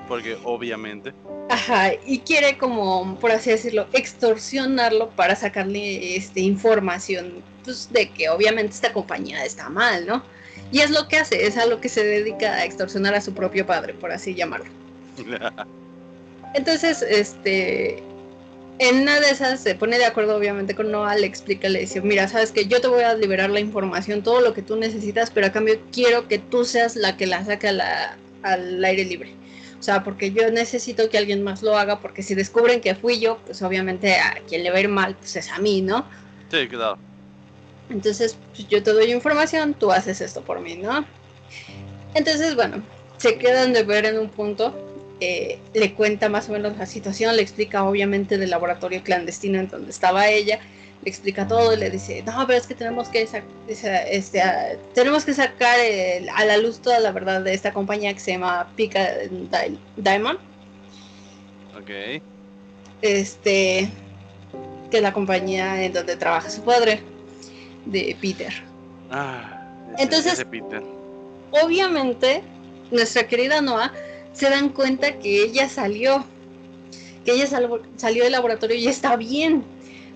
Porque 0.09 0.39
obviamente. 0.45 1.13
Ajá, 1.51 1.93
y 2.07 2.21
quiere 2.21 2.57
como, 2.59 3.19
por 3.21 3.31
así 3.31 3.51
decirlo, 3.51 3.87
extorsionarlo 3.93 5.11
para 5.11 5.37
sacarle 5.37 6.17
este, 6.17 6.41
información 6.41 7.43
pues, 7.65 7.93
de 7.93 8.09
que 8.11 8.29
obviamente 8.31 8.73
esta 8.73 8.93
compañía 8.93 9.45
está 9.45 9.69
mal, 9.69 10.07
¿no? 10.07 10.23
Y 10.73 10.81
es 10.81 10.91
lo 10.91 11.09
que 11.09 11.19
hace, 11.19 11.47
es 11.47 11.57
a 11.57 11.67
lo 11.67 11.81
que 11.81 11.89
se 11.89 12.05
dedica 12.05 12.55
a 12.55 12.65
extorsionar 12.65 13.15
a 13.15 13.21
su 13.21 13.33
propio 13.33 13.67
padre, 13.67 13.95
por 13.95 14.11
así 14.13 14.35
llamarlo. 14.35 14.67
Entonces, 16.55 17.03
este, 17.03 18.03
en 18.79 19.03
una 19.03 19.21
de 19.21 19.31
esas 19.31 19.61
se 19.61 19.75
pone 19.75 19.99
de 19.99 20.05
acuerdo 20.05 20.37
obviamente 20.37 20.75
con 20.75 20.91
Noah, 20.91 21.17
le 21.17 21.27
explica, 21.27 21.69
le 21.69 21.81
dice, 21.81 22.01
mira, 22.01 22.29
sabes 22.29 22.53
que 22.53 22.67
yo 22.67 22.81
te 22.81 22.89
voy 22.89 23.03
a 23.03 23.15
liberar 23.15 23.51
la 23.51 23.61
información, 23.61 24.23
todo 24.23 24.41
lo 24.41 24.55
que 24.55 24.63
tú 24.63 24.77
necesitas, 24.77 25.31
pero 25.31 25.47
a 25.47 25.53
cambio 25.53 25.79
quiero 25.93 26.29
que 26.29 26.39
tú 26.39 26.65
seas 26.65 26.97
la 26.97 27.17
que 27.17 27.27
la 27.27 27.45
saque 27.45 27.69
al 27.69 28.85
aire 28.85 29.05
libre. 29.05 29.35
O 29.79 29.83
sea, 29.83 30.03
porque 30.03 30.33
yo 30.33 30.51
necesito 30.51 31.09
que 31.09 31.19
alguien 31.19 31.43
más 31.43 31.63
lo 31.63 31.77
haga, 31.77 32.01
porque 32.01 32.23
si 32.23 32.35
descubren 32.35 32.81
que 32.81 32.95
fui 32.95 33.21
yo, 33.21 33.39
pues 33.47 33.63
obviamente 33.63 34.17
a 34.17 34.39
quien 34.49 34.65
le 34.65 34.71
va 34.71 34.79
a 34.79 34.81
ir 34.81 34.89
mal, 34.89 35.15
pues 35.15 35.37
es 35.37 35.51
a 35.51 35.59
mí, 35.59 35.83
¿no? 35.83 36.05
Sí, 36.51 36.67
claro. 36.69 36.99
Entonces, 37.89 38.37
pues 38.55 38.69
yo 38.69 38.83
te 38.83 38.93
doy 38.93 39.13
información, 39.13 39.75
tú 39.75 39.93
haces 39.93 40.21
esto 40.21 40.43
por 40.43 40.61
mí, 40.61 40.77
¿no? 40.77 41.07
Entonces, 42.15 42.55
bueno, 42.55 42.83
se 43.19 43.39
quedan 43.39 43.73
de 43.73 43.85
ver 43.85 44.05
en 44.05 44.19
un 44.19 44.29
punto 44.29 44.75
eh, 45.21 45.59
le 45.75 45.95
cuenta 45.95 46.29
más 46.29 46.49
o 46.49 46.53
menos 46.53 46.77
la 46.77 46.87
situación, 46.87 47.35
le 47.35 47.43
explica 47.43 47.83
obviamente 47.83 48.39
del 48.39 48.51
laboratorio 48.51 49.03
clandestino 49.03 49.59
en 49.59 49.69
donde 49.69 49.91
estaba 49.91 50.29
ella, 50.29 50.61
le 51.03 51.11
explica 51.11 51.47
todo 51.47 51.75
y 51.75 51.77
le 51.77 51.91
dice, 51.91 52.23
no, 52.25 52.47
pero 52.47 52.59
es 52.59 52.67
que 52.67 52.75
tenemos 52.75 53.09
que, 53.09 53.29
este, 53.69 54.43
tenemos 54.95 55.25
que 55.25 55.35
sacar 55.35 55.79
a 56.35 56.45
la 56.45 56.57
luz 56.57 56.81
toda 56.81 56.99
la 57.01 57.13
verdad 57.13 57.43
de 57.43 57.55
esta 57.55 57.73
compañía 57.73 58.13
que 58.13 58.21
se 58.21 58.33
llama 58.33 58.69
Pika 58.77 59.09
Diamond. 59.97 60.39
Ok. 61.79 62.21
Este, 63.03 63.89
que 64.91 64.97
es 64.97 65.03
la 65.03 65.13
compañía 65.13 65.83
en 65.85 65.93
donde 65.93 66.17
trabaja 66.17 66.51
su 66.51 66.63
padre, 66.63 67.01
de 67.87 68.17
Peter. 68.21 68.53
Ah, 69.11 69.67
Entonces, 69.99 70.45
obviamente, 71.51 72.43
nuestra 72.91 73.27
querida 73.27 73.61
Noah 73.61 73.93
se 74.33 74.51
dan 74.51 74.71
cuenta 74.71 75.19
que 75.19 75.43
ella 75.43 75.69
salió, 75.69 76.25
que 77.25 77.33
ella 77.33 77.47
salió 77.97 78.25
del 78.25 78.33
laboratorio 78.33 78.77
y 78.77 78.87
está 78.89 79.17
bien. 79.17 79.65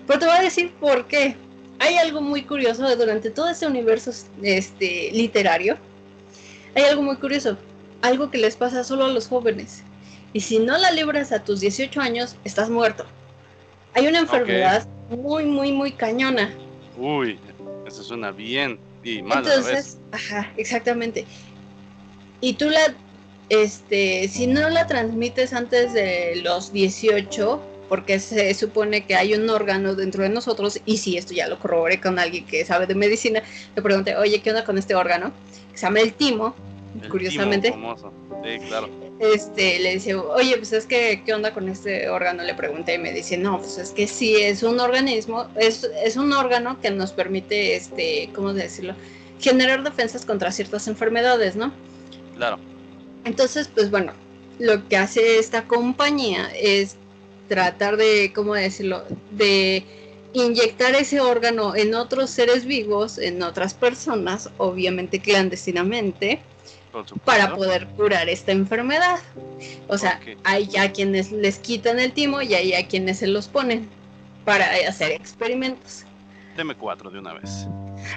Pero 0.07 0.19
te 0.19 0.25
voy 0.25 0.35
a 0.35 0.41
decir 0.41 0.73
por 0.79 1.07
qué. 1.07 1.35
Hay 1.79 1.95
algo 1.95 2.21
muy 2.21 2.43
curioso 2.43 2.95
durante 2.95 3.29
todo 3.29 3.49
este 3.49 3.67
universo 3.67 4.11
este, 4.41 5.11
literario. 5.11 5.77
Hay 6.75 6.83
algo 6.83 7.01
muy 7.01 7.17
curioso, 7.17 7.57
algo 8.01 8.31
que 8.31 8.37
les 8.37 8.55
pasa 8.55 8.83
solo 8.83 9.05
a 9.05 9.09
los 9.09 9.27
jóvenes. 9.27 9.83
Y 10.33 10.39
si 10.39 10.59
no 10.59 10.77
la 10.77 10.91
libras 10.91 11.31
a 11.31 11.43
tus 11.43 11.59
18 11.59 11.99
años, 11.99 12.35
estás 12.43 12.69
muerto. 12.69 13.05
Hay 13.93 14.07
una 14.07 14.19
enfermedad 14.19 14.87
muy, 15.09 15.45
muy, 15.45 15.71
muy 15.71 15.91
cañona. 15.91 16.53
Uy, 16.97 17.39
eso 17.85 18.03
suena 18.03 18.31
bien 18.31 18.79
y 19.03 19.21
mal 19.21 19.39
Entonces, 19.39 19.97
ajá, 20.11 20.51
exactamente. 20.57 21.25
Y 22.41 22.53
tú 22.53 22.69
la 22.69 22.95
este, 23.49 24.27
si 24.29 24.47
no 24.47 24.69
la 24.69 24.87
transmites 24.87 25.53
antes 25.53 25.93
de 25.93 26.41
los 26.43 26.71
18, 26.71 27.61
porque 27.93 28.19
se 28.19 28.51
supone 28.55 29.05
que 29.05 29.13
hay 29.13 29.35
un 29.35 29.47
órgano 29.51 29.93
dentro 29.93 30.23
de 30.23 30.29
nosotros, 30.29 30.79
y 30.83 30.97
si 30.97 31.15
esto 31.15 31.31
ya 31.31 31.47
lo 31.47 31.59
corroboré 31.59 32.01
con 32.01 32.17
alguien 32.17 32.43
que 32.43 32.65
sabe 32.65 32.87
de 32.87 32.95
medicina, 32.95 33.43
le 33.75 33.81
pregunté, 33.83 34.15
oye, 34.15 34.41
¿qué 34.41 34.49
onda 34.49 34.65
con 34.65 34.79
este 34.79 34.95
órgano? 34.95 35.31
se 35.75 35.85
llama 35.85 35.99
el 35.99 36.11
timo, 36.15 36.55
curiosamente. 37.07 37.69
famoso. 37.69 38.11
Sí, 38.43 38.57
claro. 38.67 38.89
Este, 39.19 39.77
le 39.77 39.93
dice, 39.93 40.15
oye, 40.15 40.57
pues 40.57 40.73
es 40.73 40.87
que, 40.87 41.21
¿qué 41.23 41.35
onda 41.35 41.53
con 41.53 41.69
este 41.69 42.09
órgano? 42.09 42.41
Le 42.41 42.55
pregunté 42.55 42.95
y 42.95 42.97
me 42.97 43.11
dice, 43.11 43.37
no, 43.37 43.59
pues 43.59 43.77
es 43.77 43.91
que 43.91 44.07
sí, 44.07 44.37
es 44.37 44.63
un 44.63 44.79
organismo, 44.79 45.45
es, 45.55 45.87
es 46.03 46.17
un 46.17 46.33
órgano 46.33 46.81
que 46.81 46.89
nos 46.89 47.11
permite, 47.11 47.75
este, 47.75 48.31
¿cómo 48.33 48.53
decirlo? 48.53 48.95
Generar 49.39 49.83
defensas 49.83 50.25
contra 50.25 50.51
ciertas 50.51 50.87
enfermedades, 50.87 51.55
¿no? 51.55 51.71
Claro. 52.37 52.57
Entonces, 53.23 53.69
pues 53.71 53.91
bueno, 53.91 54.13
lo 54.57 54.87
que 54.87 54.97
hace 54.97 55.37
esta 55.37 55.67
compañía 55.67 56.49
es 56.55 56.97
tratar 57.53 57.97
de, 57.97 58.31
¿cómo 58.33 58.55
decirlo?, 58.55 59.03
de 59.29 59.85
inyectar 60.33 60.95
ese 60.95 61.21
órgano 61.21 61.75
en 61.75 61.93
otros 61.93 62.31
seres 62.31 62.65
vivos, 62.65 63.19
en 63.19 63.43
otras 63.43 63.75
personas, 63.75 64.49
obviamente 64.57 65.19
clandestinamente, 65.19 66.39
para 67.25 67.55
poder 67.55 67.85
curar 67.89 68.27
esta 68.29 68.51
enfermedad. 68.51 69.19
O 69.87 69.99
sea, 69.99 70.19
hay 70.43 70.65
ya 70.65 70.91
quienes 70.91 71.31
les 71.31 71.59
quitan 71.59 71.99
el 71.99 72.11
timo 72.11 72.41
y 72.41 72.55
hay 72.55 72.73
a 72.73 72.87
quienes 72.87 73.19
se 73.19 73.27
los 73.27 73.47
ponen 73.47 73.87
para 74.45 74.65
hacer 74.87 75.11
experimentos. 75.11 76.05
Deme 76.57 76.75
cuatro 76.75 77.11
de 77.11 77.19
una 77.19 77.33
vez. 77.33 77.67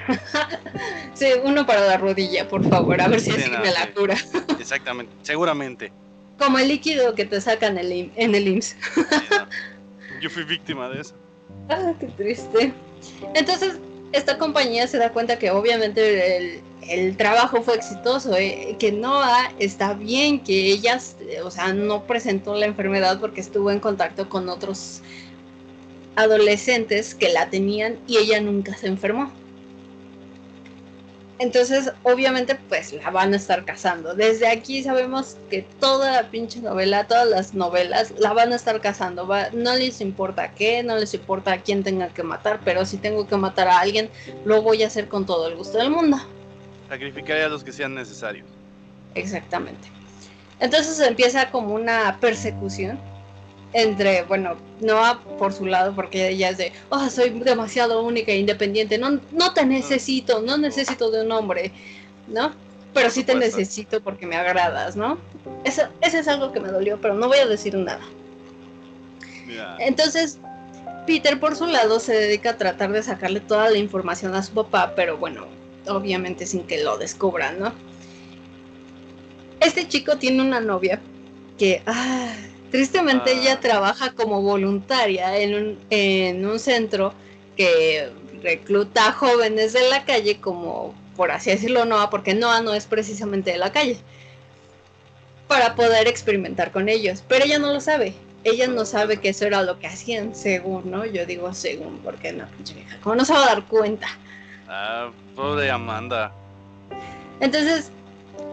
sí, 1.15 1.27
uno 1.45 1.67
para 1.67 1.87
la 1.87 1.99
rodilla, 1.99 2.49
por 2.49 2.67
favor, 2.67 2.99
a 3.03 3.09
ver 3.09 3.21
si 3.21 3.31
así 3.31 3.51
me 3.51 3.71
la 3.71 3.91
cura. 3.93 4.17
Exactamente, 4.59 5.13
seguramente. 5.23 5.93
Como 6.39 6.59
el 6.59 6.69
líquido 6.69 7.15
que 7.15 7.25
te 7.25 7.41
sacan 7.41 7.79
en 7.79 7.87
el, 7.87 8.13
en 8.17 8.35
el 8.35 8.49
IMSS. 8.49 8.77
Yo 10.21 10.31
fui 10.31 10.45
víctima 10.45 10.89
de 10.89 11.01
eso. 11.01 11.15
Ah, 11.69 11.95
qué 11.99 12.07
triste. 12.07 12.73
Entonces, 13.35 13.79
esta 14.13 14.39
compañía 14.39 14.87
se 14.87 14.99
da 14.99 15.11
cuenta 15.11 15.39
que 15.39 15.51
obviamente 15.51 16.63
el, 16.89 17.17
trabajo 17.17 17.63
fue 17.63 17.75
exitoso, 17.75 18.37
eh, 18.37 18.77
que 18.79 18.93
Noah 18.93 19.53
está 19.59 19.95
bien, 19.95 20.41
que 20.41 20.73
ella, 20.73 21.01
o 21.43 21.51
sea, 21.51 21.73
no 21.73 22.07
presentó 22.07 22.55
la 22.55 22.67
enfermedad 22.67 23.19
porque 23.21 23.41
estuvo 23.41 23.71
en 23.71 23.81
contacto 23.81 24.29
con 24.29 24.49
otros 24.49 25.03
adolescentes 26.15 27.15
que 27.15 27.29
la 27.29 27.51
tenían 27.51 27.99
y 28.07 28.19
ella 28.19 28.41
nunca 28.41 28.77
se 28.77 28.87
enfermó. 28.87 29.33
Entonces, 31.39 31.93
obviamente, 32.03 32.55
pues 32.55 32.95
la 32.95 33.11
van 33.11 33.35
a 33.35 33.37
estar 33.37 33.65
cazando. 33.67 34.15
Desde 34.15 34.49
aquí 34.49 34.83
sabemos 34.83 35.37
que 35.51 35.63
toda 35.81 36.13
la 36.13 36.31
pinche 36.31 36.61
novela, 36.61 37.07
todas 37.07 37.29
las 37.29 37.53
novelas, 37.53 38.15
la 38.19 38.33
van 38.33 38.53
a 38.53 38.57
estar 38.57 38.81
cazando. 38.81 39.29
no 39.53 39.77
les 39.77 40.01
importa 40.01 40.53
qué, 40.53 40.83
no 40.83 40.97
les 40.97 41.13
importa 41.13 41.53
a 41.53 41.59
quién 41.61 41.83
tenga 41.83 42.09
que 42.09 42.23
matar, 42.23 42.61
pero 42.65 42.87
si 42.87 42.97
tengo 42.97 43.27
que 43.27 43.37
matar 43.37 43.69
a 43.69 43.81
alguien, 43.81 44.09
lo 44.47 44.63
voy 44.63 44.83
a 44.83 44.87
hacer 44.87 45.09
con 45.09 45.27
todo 45.27 45.49
el 45.49 45.57
gusto 45.57 45.77
del 45.77 45.91
mundo. 45.91 46.17
Sacrificaré 46.89 47.45
a 47.45 47.49
los 47.49 47.63
que 47.63 47.73
sean 47.73 47.95
necesarios. 47.95 48.47
Exactamente. 49.15 49.89
Entonces 50.59 50.99
empieza 51.01 51.51
como 51.51 51.75
una 51.75 52.19
persecución 52.19 52.99
entre, 53.77 54.23
bueno, 54.23 54.57
Noah 54.81 55.21
por 55.39 55.53
su 55.53 55.67
lado, 55.67 55.95
porque 55.95 56.31
ella 56.31 56.49
es 56.49 56.57
de, 56.57 56.73
oh, 56.89 57.11
soy 57.11 57.29
demasiado 57.29 58.03
única 58.03 58.33
e 58.33 58.39
independiente, 58.39 58.97
no, 58.97 59.21
no 59.33 59.53
te 59.53 59.67
necesito, 59.67 60.41
no 60.41 60.57
necesito 60.57 61.11
de 61.11 61.21
un 61.21 61.31
hombre, 61.31 61.73
¿no? 62.27 62.55
Pero 62.95 63.11
sí 63.11 63.23
te 63.23 63.35
necesito 63.35 64.01
porque 64.01 64.27
me 64.27 64.37
agradas, 64.37 64.97
¿no? 64.97 65.19
Eso, 65.65 65.83
eso 66.01 66.17
es 66.17 66.27
algo 66.27 66.53
que 66.53 66.61
me 66.61 66.71
dolió, 66.71 66.99
pero 67.03 67.13
no 67.13 67.29
voy 67.29 67.37
a 67.37 67.47
decir 67.47 67.75
nada. 67.75 68.01
Entonces, 69.79 70.39
Peter 71.07 71.39
por 71.39 71.55
su 71.55 71.67
lado 71.67 72.01
se 72.01 72.15
dedica 72.15 72.51
a 72.51 72.57
tratar 72.57 72.93
de 72.93 73.03
sacarle 73.03 73.41
toda 73.41 73.69
la 73.69 73.77
información 73.77 74.35
a 74.35 74.43
su 74.43 74.55
papá, 74.55 74.95
pero 74.97 75.19
bueno, 75.19 75.45
obviamente 75.87 76.47
sin 76.47 76.63
que 76.63 76.83
lo 76.83 76.97
descubran, 76.97 77.61
¿no? 77.61 77.75
Este 79.61 79.87
chico 79.87 80.17
tiene 80.17 80.43
una 80.43 80.61
novia 80.61 80.99
que, 81.59 81.83
ah, 81.85 82.33
Tristemente 82.77 83.33
ella 83.33 83.55
ah. 83.55 83.61
trabaja 83.61 84.13
como 84.13 84.43
voluntaria 84.43 85.39
en 85.39 85.55
un, 85.55 85.79
en 85.89 86.45
un 86.45 86.59
centro 86.59 87.15
que 87.57 88.11
recluta 88.43 89.09
a 89.09 89.13
jóvenes 89.13 89.73
de 89.73 89.89
la 89.89 90.05
calle 90.05 90.43
como, 90.43 90.95
por 91.17 91.31
así 91.31 91.49
decirlo, 91.49 91.87
Noah, 91.87 92.11
porque 92.11 92.35
Noah 92.35 92.61
no 92.61 92.75
es 92.75 92.85
precisamente 92.85 93.53
de 93.53 93.57
la 93.57 93.73
calle, 93.73 93.97
para 95.49 95.75
poder 95.75 96.07
experimentar 96.07 96.71
con 96.71 96.91
ellos. 96.91 97.25
Pero 97.27 97.47
ella 97.47 97.59
no 97.59 97.73
lo 97.73 97.81
sabe. 97.81 98.13
Ella 98.45 98.67
no 98.67 98.85
sabe 98.85 99.17
que 99.17 99.31
eso 99.31 99.47
era 99.47 99.63
lo 99.63 99.79
que 99.79 99.87
hacían, 99.87 100.35
según, 100.35 100.91
¿no? 100.91 101.07
Yo 101.07 101.25
digo 101.25 101.55
según, 101.55 102.01
porque 102.01 102.35
no, 102.35 102.45
¿cómo 103.03 103.15
no 103.17 103.25
se 103.25 103.33
va 103.33 103.43
a 103.43 103.47
dar 103.47 103.65
cuenta? 103.65 104.07
Ah, 104.69 105.09
pobre 105.35 105.71
Amanda. 105.71 106.31
Entonces, 107.41 107.91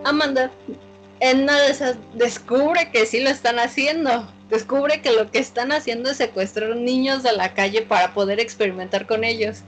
Amanda 0.05 0.49
en 1.23 1.43
una 1.43 1.57
de 1.57 1.71
esas 1.71 1.95
descubre 2.15 2.91
que 2.91 3.05
sí 3.05 3.21
lo 3.21 3.29
están 3.29 3.57
haciendo. 3.57 4.27
Descubre 4.49 5.01
que 5.01 5.13
lo 5.13 5.31
que 5.31 5.39
están 5.39 5.71
haciendo 5.71 6.09
es 6.09 6.17
secuestrar 6.17 6.75
niños 6.75 7.23
de 7.23 7.31
la 7.31 7.53
calle 7.53 7.81
para 7.81 8.13
poder 8.13 8.41
experimentar 8.41 9.07
con 9.07 9.23
ellos. 9.23 9.61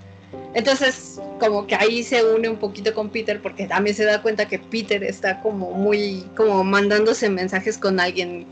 Entonces, 0.54 1.18
como 1.40 1.66
que 1.66 1.76
ahí 1.76 2.04
se 2.04 2.26
une 2.26 2.50
un 2.50 2.58
poquito 2.58 2.94
con 2.94 3.10
Peter 3.10 3.42
porque 3.42 3.68
también 3.68 3.96
se 3.96 4.04
da 4.04 4.22
cuenta 4.22 4.50
que 4.50 4.60
Peter 4.60 5.02
está 5.02 5.42
como 5.42 5.72
muy, 5.72 6.26
como 6.36 6.62
mandándose 6.66 7.30
mensajes 7.30 7.78
con 7.78 8.02
alguien, 8.02 8.46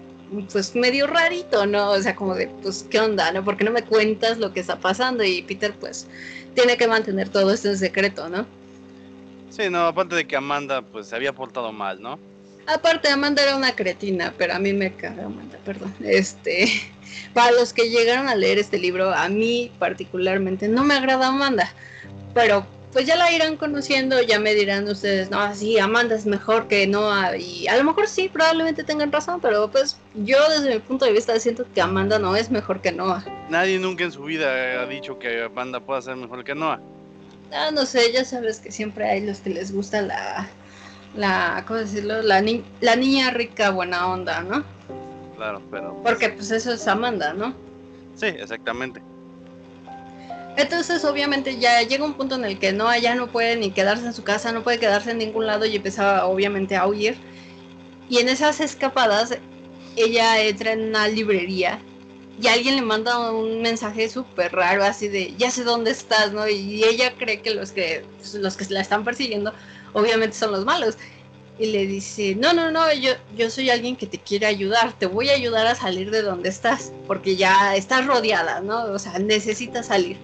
pues 0.53 0.73
medio 0.73 1.05
rarito, 1.05 1.65
¿no? 1.65 1.91
O 1.91 2.01
sea, 2.01 2.15
como 2.15 2.35
de, 2.35 2.47
pues, 2.61 2.87
¿qué 2.89 3.01
onda, 3.01 3.33
no? 3.33 3.43
¿Por 3.43 3.57
qué 3.57 3.65
no 3.65 3.71
me 3.71 3.83
cuentas 3.83 4.37
lo 4.37 4.53
que 4.53 4.61
está 4.61 4.79
pasando? 4.79 5.25
Y 5.25 5.41
Peter, 5.41 5.73
pues, 5.77 6.07
tiene 6.55 6.77
que 6.77 6.87
mantener 6.87 7.27
todo 7.27 7.51
esto 7.51 7.67
en 7.67 7.77
secreto, 7.77 8.29
¿no? 8.29 8.45
Sí, 9.49 9.69
no, 9.69 9.87
aparte 9.87 10.15
de 10.15 10.25
que 10.25 10.37
Amanda, 10.37 10.81
pues, 10.81 11.07
se 11.07 11.17
había 11.17 11.33
portado 11.33 11.73
mal, 11.73 12.01
¿no? 12.01 12.17
Aparte, 12.65 13.09
Amanda 13.09 13.43
era 13.43 13.55
una 13.55 13.75
cretina, 13.75 14.33
pero 14.37 14.53
a 14.53 14.59
mí 14.59 14.73
me 14.73 14.93
caga 14.93 15.25
Amanda, 15.25 15.57
perdón. 15.65 15.93
Este, 16.03 16.69
para 17.33 17.51
los 17.51 17.73
que 17.73 17.89
llegaron 17.89 18.29
a 18.29 18.35
leer 18.35 18.57
este 18.57 18.77
libro, 18.77 19.13
a 19.13 19.27
mí 19.29 19.71
particularmente 19.79 20.67
no 20.67 20.83
me 20.83 20.93
agrada 20.93 21.27
Amanda, 21.27 21.73
pero 22.33 22.65
pues 22.93 23.07
ya 23.07 23.15
la 23.15 23.31
irán 23.31 23.57
conociendo, 23.57 24.21
ya 24.21 24.39
me 24.39 24.53
dirán 24.53 24.87
ustedes, 24.87 25.31
no, 25.31 25.53
sí, 25.55 25.79
Amanda 25.79 26.15
es 26.15 26.27
mejor 26.27 26.67
que 26.67 26.85
Noah, 26.85 27.35
y 27.35 27.67
a 27.67 27.75
lo 27.75 27.83
mejor 27.83 28.07
sí, 28.07 28.29
probablemente 28.29 28.83
tengan 28.83 29.11
razón, 29.11 29.41
pero 29.41 29.69
pues 29.69 29.97
yo 30.13 30.37
desde 30.49 30.75
mi 30.75 30.79
punto 30.79 31.05
de 31.05 31.11
vista 31.11 31.37
siento 31.39 31.65
que 31.73 31.81
Amanda 31.81 32.19
no 32.19 32.35
es 32.35 32.51
mejor 32.51 32.81
que 32.81 32.91
Noah. 32.91 33.25
Nadie 33.49 33.79
nunca 33.79 34.03
en 34.03 34.11
su 34.11 34.23
vida 34.23 34.79
ha 34.79 34.85
dicho 34.85 35.17
que 35.17 35.41
Amanda 35.41 35.79
pueda 35.79 36.03
ser 36.03 36.15
mejor 36.15 36.43
que 36.43 36.53
Noah. 36.53 36.79
Ah, 37.51 37.71
no 37.71 37.85
sé, 37.85 38.11
ya 38.11 38.23
sabes 38.23 38.59
que 38.59 38.71
siempre 38.71 39.09
hay 39.09 39.21
los 39.25 39.39
que 39.39 39.49
les 39.49 39.71
gusta 39.71 40.01
la, 40.03 40.47
la, 41.15 41.63
¿cómo 41.67 41.79
decirlo? 41.79 42.21
La, 42.21 42.41
ni 42.41 42.63
la 42.81 42.95
niña 42.95 43.31
rica 43.31 43.69
buena 43.69 44.07
onda, 44.07 44.41
¿no? 44.41 44.63
Claro, 45.35 45.61
pero... 45.71 46.01
Porque 46.03 46.29
pues 46.29 46.51
eso 46.51 46.73
es 46.73 46.87
Amanda, 46.87 47.33
¿no? 47.33 47.53
Sí, 48.15 48.27
exactamente. 48.27 49.01
Entonces, 50.55 51.03
obviamente, 51.03 51.57
ya 51.57 51.81
llega 51.81 52.05
un 52.05 52.13
punto 52.13 52.35
en 52.35 52.45
el 52.45 52.59
que 52.59 52.73
no, 52.73 52.95
ya 52.97 53.15
no 53.15 53.27
puede 53.27 53.55
ni 53.55 53.71
quedarse 53.71 54.05
en 54.05 54.13
su 54.13 54.23
casa, 54.23 54.51
no 54.51 54.63
puede 54.63 54.79
quedarse 54.79 55.11
en 55.11 55.17
ningún 55.17 55.47
lado 55.47 55.65
y 55.65 55.75
empezaba, 55.75 56.25
obviamente, 56.25 56.75
a 56.75 56.87
huir. 56.87 57.17
Y 58.07 58.19
en 58.19 58.29
esas 58.29 58.59
escapadas, 58.59 59.37
ella 59.95 60.41
entra 60.41 60.73
en 60.73 60.89
una 60.89 61.07
librería 61.07 61.79
y 62.41 62.47
alguien 62.47 62.75
le 62.75 62.81
manda 62.81 63.31
un 63.31 63.61
mensaje 63.61 64.09
súper 64.09 64.51
raro, 64.53 64.83
así 64.83 65.07
de, 65.07 65.33
ya 65.37 65.51
sé 65.51 65.63
dónde 65.63 65.91
estás, 65.91 66.33
¿no? 66.33 66.47
Y 66.47 66.83
ella 66.83 67.13
cree 67.17 67.41
que 67.41 67.53
los 67.53 67.71
que, 67.71 68.05
pues, 68.17 68.33
los 68.35 68.57
que 68.57 68.65
la 68.73 68.81
están 68.81 69.03
persiguiendo, 69.03 69.53
obviamente, 69.93 70.35
son 70.35 70.51
los 70.51 70.65
malos. 70.65 70.97
Y 71.59 71.67
le 71.67 71.85
dice, 71.85 72.35
no, 72.35 72.51
no, 72.53 72.71
no, 72.71 72.91
yo, 72.93 73.11
yo 73.37 73.49
soy 73.49 73.69
alguien 73.69 73.95
que 73.95 74.07
te 74.07 74.17
quiere 74.17 74.47
ayudar, 74.47 74.93
te 74.93 75.05
voy 75.05 75.29
a 75.29 75.33
ayudar 75.33 75.67
a 75.67 75.75
salir 75.75 76.09
de 76.09 76.23
donde 76.23 76.49
estás, 76.49 76.91
porque 77.05 77.35
ya 77.35 77.75
estás 77.75 78.07
rodeada, 78.07 78.61
¿no? 78.61 78.85
O 78.85 78.97
sea, 78.97 79.19
necesitas 79.19 79.87
salir 79.87 80.17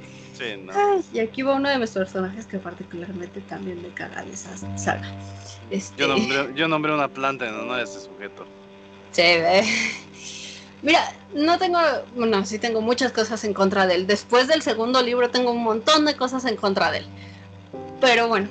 y 1.13 1.19
aquí 1.19 1.41
va 1.41 1.55
uno 1.55 1.69
de 1.69 1.77
mis 1.77 1.91
personajes 1.91 2.45
que 2.45 2.59
particularmente 2.59 3.41
también 3.41 3.81
me 3.81 3.89
caga 3.89 4.23
de 4.23 4.31
esa 4.33 4.55
saga. 4.77 5.11
Este... 5.69 5.95
Yo, 5.97 6.67
nombré, 6.67 6.93
una 6.93 7.07
planta 7.07 7.47
en 7.47 7.55
honor 7.55 7.79
a 7.79 7.83
este 7.83 7.99
sujeto. 7.99 8.45
Sí, 9.11 9.23
Mira, 10.81 11.13
no 11.33 11.57
tengo, 11.57 11.79
bueno, 12.15 12.45
sí 12.45 12.57
tengo 12.57 12.81
muchas 12.81 13.11
cosas 13.11 13.43
en 13.43 13.53
contra 13.53 13.85
de 13.85 13.95
él. 13.95 14.07
Después 14.07 14.47
del 14.47 14.61
segundo 14.61 15.01
libro 15.01 15.29
tengo 15.29 15.51
un 15.51 15.63
montón 15.63 16.05
de 16.05 16.15
cosas 16.15 16.45
en 16.45 16.55
contra 16.55 16.91
de 16.91 16.99
él. 16.99 17.05
Pero 17.99 18.27
bueno, 18.27 18.47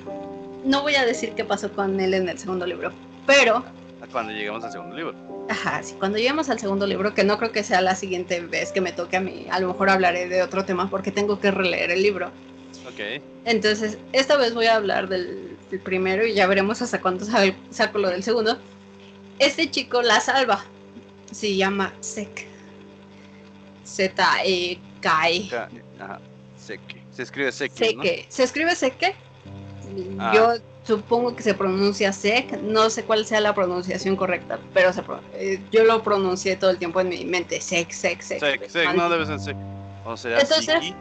no 0.64 0.82
voy 0.82 0.94
a 0.97 1.06
decir 1.06 1.32
qué 1.35 1.44
pasó 1.44 1.73
con 1.73 1.99
él 2.00 2.14
en 2.14 2.28
el 2.28 2.38
segundo 2.38 2.66
libro. 2.66 2.92
Pero... 3.26 3.64
Cuando 4.12 4.32
lleguemos 4.32 4.64
al 4.64 4.73
segundo 4.73 4.97
libro. 4.97 5.14
Ajá, 5.50 5.82
sí, 5.82 5.94
cuando 5.99 6.18
lleguemos 6.18 6.49
al 6.50 6.58
segundo 6.58 6.87
libro, 6.87 7.14
que 7.14 7.25
no 7.25 7.38
creo 7.38 7.52
que 7.52 7.62
sea 7.62 7.80
la 7.80 7.94
siguiente 7.94 8.40
vez 8.40 8.73
que 8.73 8.80
me 8.80 8.92
toque 8.92 9.16
a 9.16 9.20
mí, 9.20 9.47
a 9.50 9.61
lo 9.61 9.68
mejor 9.68 9.90
hablaré 9.90 10.28
de 10.28 10.42
otro 10.42 10.64
tema 10.64 10.88
porque 10.88 11.11
tengo 11.11 11.40
que 11.40 11.50
releer 11.50 11.90
el 11.90 12.02
libro. 12.02 12.28
Ok. 12.87 13.23
Entonces, 13.44 13.99
esta 14.12 14.37
vez 14.37 14.54
voy 14.54 14.66
a 14.66 14.76
hablar 14.76 15.08
del, 15.08 15.56
primero 15.82 16.26
y 16.26 16.35
ya 16.35 16.47
veremos 16.47 16.80
hasta 16.80 17.00
cuánto 17.00 17.25
saco 17.25 17.99
lo 17.99 18.08
del 18.08 18.23
segundo. 18.23 18.58
Este 19.38 19.70
chico 19.70 20.02
la 20.02 20.20
salva. 20.20 20.64
Se 21.30 21.56
llama 21.56 21.94
Sek. 22.00 22.47
Z-E-K-E. 23.85 25.49
Ajá, 25.99 26.20
Seke. 26.56 27.02
Se 27.11 27.23
escribe 27.23 27.52
Seke. 27.52 27.75
Seke. 27.76 28.26
¿Se 28.28 28.42
escribe 28.44 28.75
Seke? 28.75 29.14
Ah. 30.18 30.32
Yo 30.35 30.54
supongo 30.85 31.35
que 31.35 31.42
se 31.42 31.54
pronuncia 31.54 32.12
sec, 32.12 32.61
no 32.62 32.88
sé 32.88 33.04
cuál 33.04 33.25
sea 33.26 33.40
la 33.40 33.54
pronunciación 33.54 34.16
correcta, 34.16 34.58
pero 34.73 34.90
eh, 35.35 35.61
yo 35.70 35.85
lo 35.85 36.02
pronuncié 36.02 36.56
todo 36.56 36.70
el 36.70 36.78
tiempo 36.78 37.00
en 37.00 37.11
mi 37.11 37.25
mente, 37.25 37.61
sec, 37.61 37.90
sec, 37.90 38.23
sec. 38.23 38.40
Sec, 38.40 38.68
sec, 38.68 38.94
no 38.94 39.08
debe 39.11 39.26
ser 39.26 39.38
sec. 39.38 39.56
O 40.04 40.16
sea, 40.16 40.40
entonces, 40.40 40.94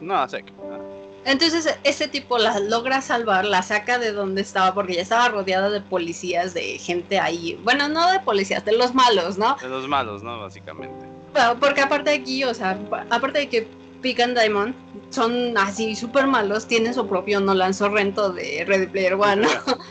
no, 0.00 0.28
sec. 0.28 0.46
Ah. 0.70 0.85
Entonces 1.26 1.76
este 1.82 2.06
tipo 2.06 2.38
la 2.38 2.60
logra 2.60 3.00
salvar, 3.02 3.44
la 3.44 3.60
saca 3.60 3.98
de 3.98 4.12
donde 4.12 4.42
estaba, 4.42 4.72
porque 4.72 4.94
ya 4.94 5.02
estaba 5.02 5.28
rodeada 5.28 5.70
de 5.70 5.80
policías, 5.80 6.54
de 6.54 6.78
gente 6.78 7.18
ahí. 7.18 7.58
Bueno, 7.64 7.88
no 7.88 8.12
de 8.12 8.20
policías, 8.20 8.64
de 8.64 8.76
los 8.76 8.94
malos, 8.94 9.36
¿no? 9.36 9.56
De 9.60 9.68
los 9.68 9.88
malos, 9.88 10.22
¿no? 10.22 10.38
Básicamente. 10.38 11.04
Bueno, 11.32 11.56
porque 11.58 11.80
aparte 11.80 12.10
de 12.10 12.16
aquí, 12.16 12.44
o 12.44 12.54
sea, 12.54 12.78
aparte 13.10 13.40
de 13.40 13.48
que 13.48 13.68
Pick 14.02 14.20
and 14.20 14.38
Diamond 14.38 14.72
son 15.10 15.58
así 15.58 15.96
súper 15.96 16.28
malos, 16.28 16.68
tienen 16.68 16.94
su 16.94 17.04
propio 17.08 17.40
Nolan 17.40 17.74
Sorrento 17.74 18.30
de 18.30 18.64
Ready 18.64 18.86
Player 18.86 19.14
One, 19.14 19.42
¿no? 19.42 19.48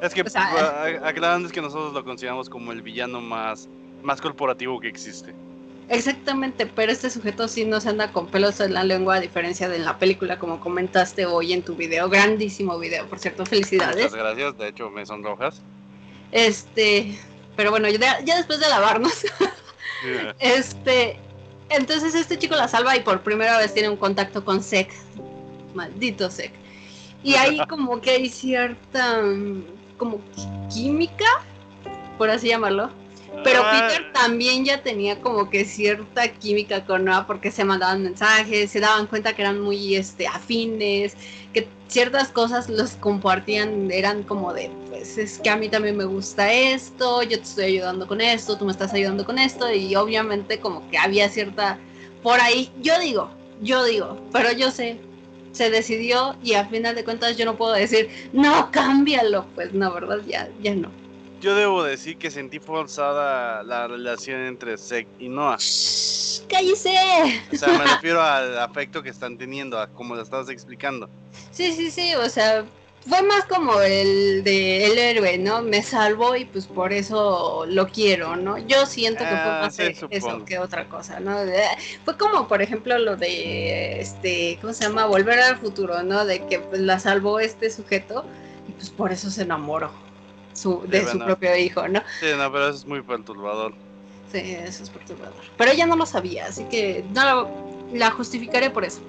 Es 0.00 0.14
que, 0.14 0.22
o 0.22 1.04
aclarando, 1.04 1.48
es 1.48 1.52
que 1.52 1.60
nosotros 1.60 1.92
lo 1.92 2.04
consideramos 2.04 2.48
como 2.48 2.70
el 2.70 2.82
villano 2.82 3.20
más, 3.20 3.68
más 4.04 4.20
corporativo 4.20 4.78
que 4.78 4.86
existe. 4.86 5.34
Exactamente, 5.88 6.66
pero 6.66 6.92
este 6.92 7.08
sujeto 7.08 7.48
sí 7.48 7.64
no 7.64 7.80
se 7.80 7.88
anda 7.88 8.12
con 8.12 8.26
pelos 8.26 8.60
en 8.60 8.74
la 8.74 8.84
lengua, 8.84 9.16
a 9.16 9.20
diferencia 9.20 9.68
de 9.68 9.76
en 9.76 9.86
la 9.86 9.98
película, 9.98 10.38
como 10.38 10.60
comentaste 10.60 11.24
hoy 11.24 11.54
en 11.54 11.62
tu 11.62 11.76
video. 11.76 12.10
Grandísimo 12.10 12.78
video, 12.78 13.06
por 13.06 13.18
cierto, 13.18 13.46
felicidades. 13.46 13.96
Muchas 13.96 14.14
gracias, 14.14 14.58
de 14.58 14.68
hecho 14.68 14.90
me 14.90 15.06
sonrojas. 15.06 15.62
Este, 16.30 17.18
pero 17.56 17.70
bueno, 17.70 17.88
ya, 17.88 18.20
ya 18.20 18.36
después 18.36 18.60
de 18.60 18.68
lavarnos, 18.68 19.24
este, 20.38 21.18
entonces 21.70 22.14
este 22.14 22.38
chico 22.38 22.54
la 22.54 22.68
salva 22.68 22.94
y 22.94 23.00
por 23.00 23.22
primera 23.22 23.56
vez 23.56 23.72
tiene 23.72 23.88
un 23.88 23.96
contacto 23.96 24.44
con 24.44 24.62
Sek. 24.62 24.92
Maldito 25.74 26.30
Sek. 26.30 26.52
Y 27.22 27.34
ahí 27.34 27.60
como 27.68 27.98
que 28.00 28.10
hay 28.10 28.28
cierta 28.28 29.22
mm, 29.22 29.64
como 29.96 30.20
química, 30.72 31.24
por 32.18 32.28
así 32.28 32.48
llamarlo. 32.48 32.90
Pero 33.44 33.62
ah. 33.62 33.88
Peter 33.88 34.12
también 34.12 34.64
ya 34.64 34.82
tenía 34.82 35.20
como 35.20 35.50
que 35.50 35.64
cierta 35.64 36.28
química 36.28 36.84
con 36.84 37.04
Noah 37.04 37.26
porque 37.26 37.50
se 37.50 37.64
mandaban 37.64 38.02
mensajes, 38.02 38.70
se 38.70 38.80
daban 38.80 39.06
cuenta 39.06 39.34
que 39.34 39.42
eran 39.42 39.60
muy 39.60 39.96
este, 39.96 40.26
afines, 40.26 41.16
que 41.52 41.68
ciertas 41.88 42.28
cosas 42.28 42.68
los 42.68 42.92
compartían, 42.92 43.90
eran 43.90 44.22
como 44.22 44.52
de, 44.52 44.70
pues 44.88 45.18
es 45.18 45.38
que 45.38 45.50
a 45.50 45.56
mí 45.56 45.68
también 45.68 45.96
me 45.96 46.04
gusta 46.04 46.52
esto, 46.52 47.22
yo 47.22 47.38
te 47.38 47.44
estoy 47.44 47.64
ayudando 47.64 48.06
con 48.06 48.20
esto, 48.20 48.56
tú 48.56 48.64
me 48.64 48.72
estás 48.72 48.92
ayudando 48.92 49.24
con 49.24 49.38
esto, 49.38 49.72
y 49.72 49.94
obviamente 49.94 50.58
como 50.60 50.88
que 50.90 50.98
había 50.98 51.28
cierta, 51.28 51.78
por 52.22 52.40
ahí, 52.40 52.70
yo 52.80 52.98
digo, 52.98 53.30
yo 53.62 53.84
digo, 53.84 54.20
pero 54.32 54.52
yo 54.52 54.70
sé, 54.70 55.00
se 55.52 55.70
decidió 55.70 56.36
y 56.42 56.54
al 56.54 56.68
final 56.68 56.94
de 56.94 57.04
cuentas 57.04 57.36
yo 57.36 57.44
no 57.44 57.56
puedo 57.56 57.72
decir, 57.72 58.10
no, 58.32 58.70
cámbialo, 58.70 59.46
pues 59.54 59.72
no, 59.72 59.92
¿verdad? 59.92 60.18
Ya, 60.26 60.48
ya 60.62 60.74
no. 60.74 60.90
Yo 61.40 61.54
debo 61.54 61.84
decir 61.84 62.18
que 62.18 62.32
sentí 62.32 62.58
forzada 62.58 63.62
la 63.62 63.86
relación 63.86 64.40
entre 64.40 64.76
Sek 64.76 65.06
y 65.20 65.28
Noah. 65.28 65.58
¡Cállese! 66.48 66.96
O 67.52 67.56
sea, 67.56 67.78
me 67.78 67.84
refiero 67.84 68.20
al 68.20 68.58
afecto 68.58 69.02
que 69.04 69.10
están 69.10 69.38
teniendo, 69.38 69.78
a 69.78 69.86
como 69.86 70.16
lo 70.16 70.22
estabas 70.22 70.48
explicando. 70.48 71.08
Sí, 71.52 71.72
sí, 71.72 71.92
sí, 71.92 72.12
o 72.16 72.28
sea, 72.28 72.64
fue 73.06 73.22
más 73.22 73.44
como 73.44 73.80
el 73.80 74.42
de 74.42 74.86
el 74.86 74.98
héroe, 74.98 75.38
¿no? 75.38 75.62
Me 75.62 75.80
salvó 75.80 76.34
y 76.34 76.44
pues 76.44 76.66
por 76.66 76.92
eso 76.92 77.64
lo 77.68 77.86
quiero, 77.86 78.34
¿no? 78.34 78.58
Yo 78.58 78.84
siento 78.86 79.20
que 79.20 79.30
fue 79.30 79.38
ah, 79.38 79.60
más 79.62 79.78
eso 79.78 80.08
que 80.44 80.58
otra 80.58 80.88
cosa, 80.88 81.20
¿no? 81.20 81.38
Fue 82.04 82.16
como, 82.16 82.48
por 82.48 82.62
ejemplo, 82.62 82.98
lo 82.98 83.16
de, 83.16 84.00
este, 84.00 84.58
¿cómo 84.60 84.72
se 84.72 84.84
llama? 84.84 85.06
Volver 85.06 85.38
al 85.38 85.58
futuro, 85.58 86.02
¿no? 86.02 86.24
De 86.24 86.44
que 86.46 86.58
pues, 86.58 86.80
la 86.80 86.98
salvó 86.98 87.38
este 87.38 87.70
sujeto 87.70 88.24
y 88.68 88.72
pues 88.72 88.90
por 88.90 89.12
eso 89.12 89.30
se 89.30 89.42
enamoró 89.42 90.07
de 90.86 91.06
su 91.06 91.18
propio 91.18 91.56
hijo, 91.56 91.88
¿no? 91.88 92.02
Sí, 92.20 92.26
no, 92.36 92.50
pero 92.52 92.68
eso 92.68 92.78
es 92.78 92.86
muy 92.86 93.02
perturbador. 93.02 93.72
Sí, 94.32 94.38
eso 94.38 94.82
es 94.82 94.90
perturbador. 94.90 95.42
Pero 95.56 95.70
ella 95.70 95.86
no 95.86 95.96
lo 95.96 96.06
sabía, 96.06 96.46
así 96.46 96.64
que 96.64 97.04
no 97.14 97.48
la 97.92 98.10
justificaré 98.10 98.70
por 98.70 98.84
eso. 98.84 99.00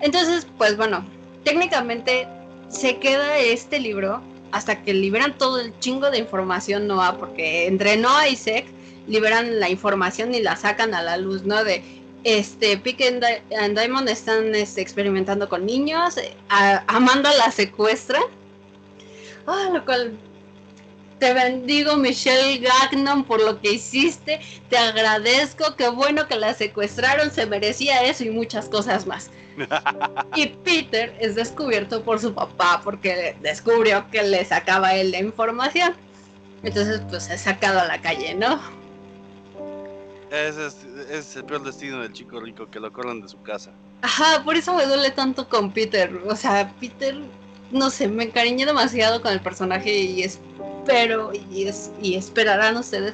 Entonces, 0.00 0.46
pues 0.56 0.76
bueno, 0.76 1.04
técnicamente 1.44 2.28
se 2.68 2.98
queda 2.98 3.38
este 3.38 3.80
libro 3.80 4.20
hasta 4.52 4.82
que 4.82 4.94
liberan 4.94 5.36
todo 5.36 5.60
el 5.60 5.78
chingo 5.80 6.10
de 6.10 6.18
información 6.18 6.86
Noah, 6.86 7.18
porque 7.18 7.66
entre 7.66 7.96
Noah 7.96 8.28
y 8.28 8.36
Sek 8.36 8.66
liberan 9.06 9.58
la 9.58 9.68
información 9.68 10.34
y 10.34 10.40
la 10.40 10.56
sacan 10.56 10.94
a 10.94 11.02
la 11.02 11.16
luz, 11.16 11.44
¿no? 11.44 11.64
De 11.64 11.82
este 12.24 12.76
Pick 12.78 13.00
and, 13.02 13.74
Diamond 13.74 14.08
están 14.08 14.54
este, 14.54 14.80
experimentando 14.80 15.48
con 15.48 15.66
niños, 15.66 16.16
Amanda 16.48 17.32
la 17.34 17.50
secuestra, 17.50 18.20
ah, 19.46 19.70
lo 19.72 19.84
cual 19.84 20.18
te 21.18 21.32
bendigo, 21.32 21.96
Michelle 21.96 22.58
Gagnon, 22.58 23.24
por 23.24 23.42
lo 23.42 23.60
que 23.60 23.72
hiciste. 23.72 24.40
Te 24.68 24.78
agradezco. 24.78 25.74
Qué 25.76 25.88
bueno 25.88 26.26
que 26.26 26.36
la 26.36 26.54
secuestraron. 26.54 27.30
Se 27.30 27.46
merecía 27.46 28.04
eso 28.04 28.24
y 28.24 28.30
muchas 28.30 28.68
cosas 28.68 29.06
más. 29.06 29.30
y 30.36 30.46
Peter 30.46 31.16
es 31.20 31.34
descubierto 31.34 32.02
por 32.02 32.20
su 32.20 32.32
papá 32.32 32.80
porque 32.84 33.36
descubrió 33.42 34.08
que 34.10 34.22
le 34.22 34.44
sacaba 34.44 34.94
él 34.94 35.10
la 35.10 35.18
información. 35.18 35.94
Entonces, 36.62 37.00
pues 37.08 37.28
es 37.30 37.40
sacado 37.40 37.80
a 37.80 37.86
la 37.86 38.00
calle, 38.00 38.34
¿no? 38.34 38.60
Ese 40.30 40.66
es, 40.66 40.76
es, 41.10 41.36
el 41.36 41.44
peor 41.44 41.62
destino 41.62 42.00
del 42.00 42.12
chico 42.12 42.38
rico, 42.40 42.68
que 42.70 42.78
lo 42.78 42.92
corran 42.92 43.22
de 43.22 43.28
su 43.28 43.40
casa. 43.42 43.70
Ajá, 44.02 44.44
por 44.44 44.56
eso 44.56 44.74
me 44.74 44.84
duele 44.86 45.10
tanto 45.10 45.48
con 45.48 45.72
Peter. 45.72 46.12
O 46.28 46.36
sea, 46.36 46.72
Peter, 46.78 47.16
no 47.70 47.90
sé, 47.90 48.08
me 48.08 48.24
encariñé 48.24 48.66
demasiado 48.66 49.20
con 49.22 49.32
el 49.32 49.40
personaje 49.40 49.96
y 49.96 50.22
es 50.22 50.38
pero, 50.88 51.30
y, 51.52 51.68
es, 51.68 51.90
y 52.02 52.14
esperarán 52.14 52.78
ustedes, 52.78 53.12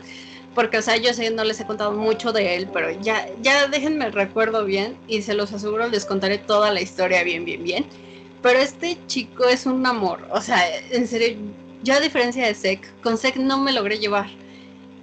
porque, 0.55 0.79
o 0.79 0.83
sea, 0.83 0.97
yo 0.97 1.13
sé, 1.13 1.31
no 1.31 1.43
les 1.43 1.59
he 1.59 1.67
contado 1.67 1.93
mucho 1.93 2.33
de 2.33 2.55
él, 2.55 2.69
pero 2.73 2.91
ya, 3.03 3.29
ya 3.43 3.67
déjenme 3.67 4.07
el 4.07 4.13
recuerdo 4.13 4.65
bien 4.65 4.97
y 5.09 5.23
se 5.23 5.35
los 5.35 5.53
aseguro, 5.53 5.89
les 5.89 6.07
contaré 6.07 6.39
toda 6.39 6.73
la 6.73 6.81
historia 6.81 7.25
bien, 7.25 7.45
bien, 7.45 7.65
bien. 7.65 7.87
Pero 8.43 8.61
este 8.61 8.97
chico 9.09 9.45
es 9.49 9.67
un 9.67 9.85
amor, 9.85 10.21
o 10.31 10.41
sea, 10.41 10.63
en 10.93 11.09
serio, 11.09 11.37
yo 11.83 11.95
a 11.95 12.01
diferencia 12.01 12.47
de 12.47 12.55
Sek, 12.55 13.01
con 13.03 13.19
Sek 13.19 13.37
no 13.37 13.59
me 13.59 13.73
logré 13.73 13.99
llevar. 13.99 14.29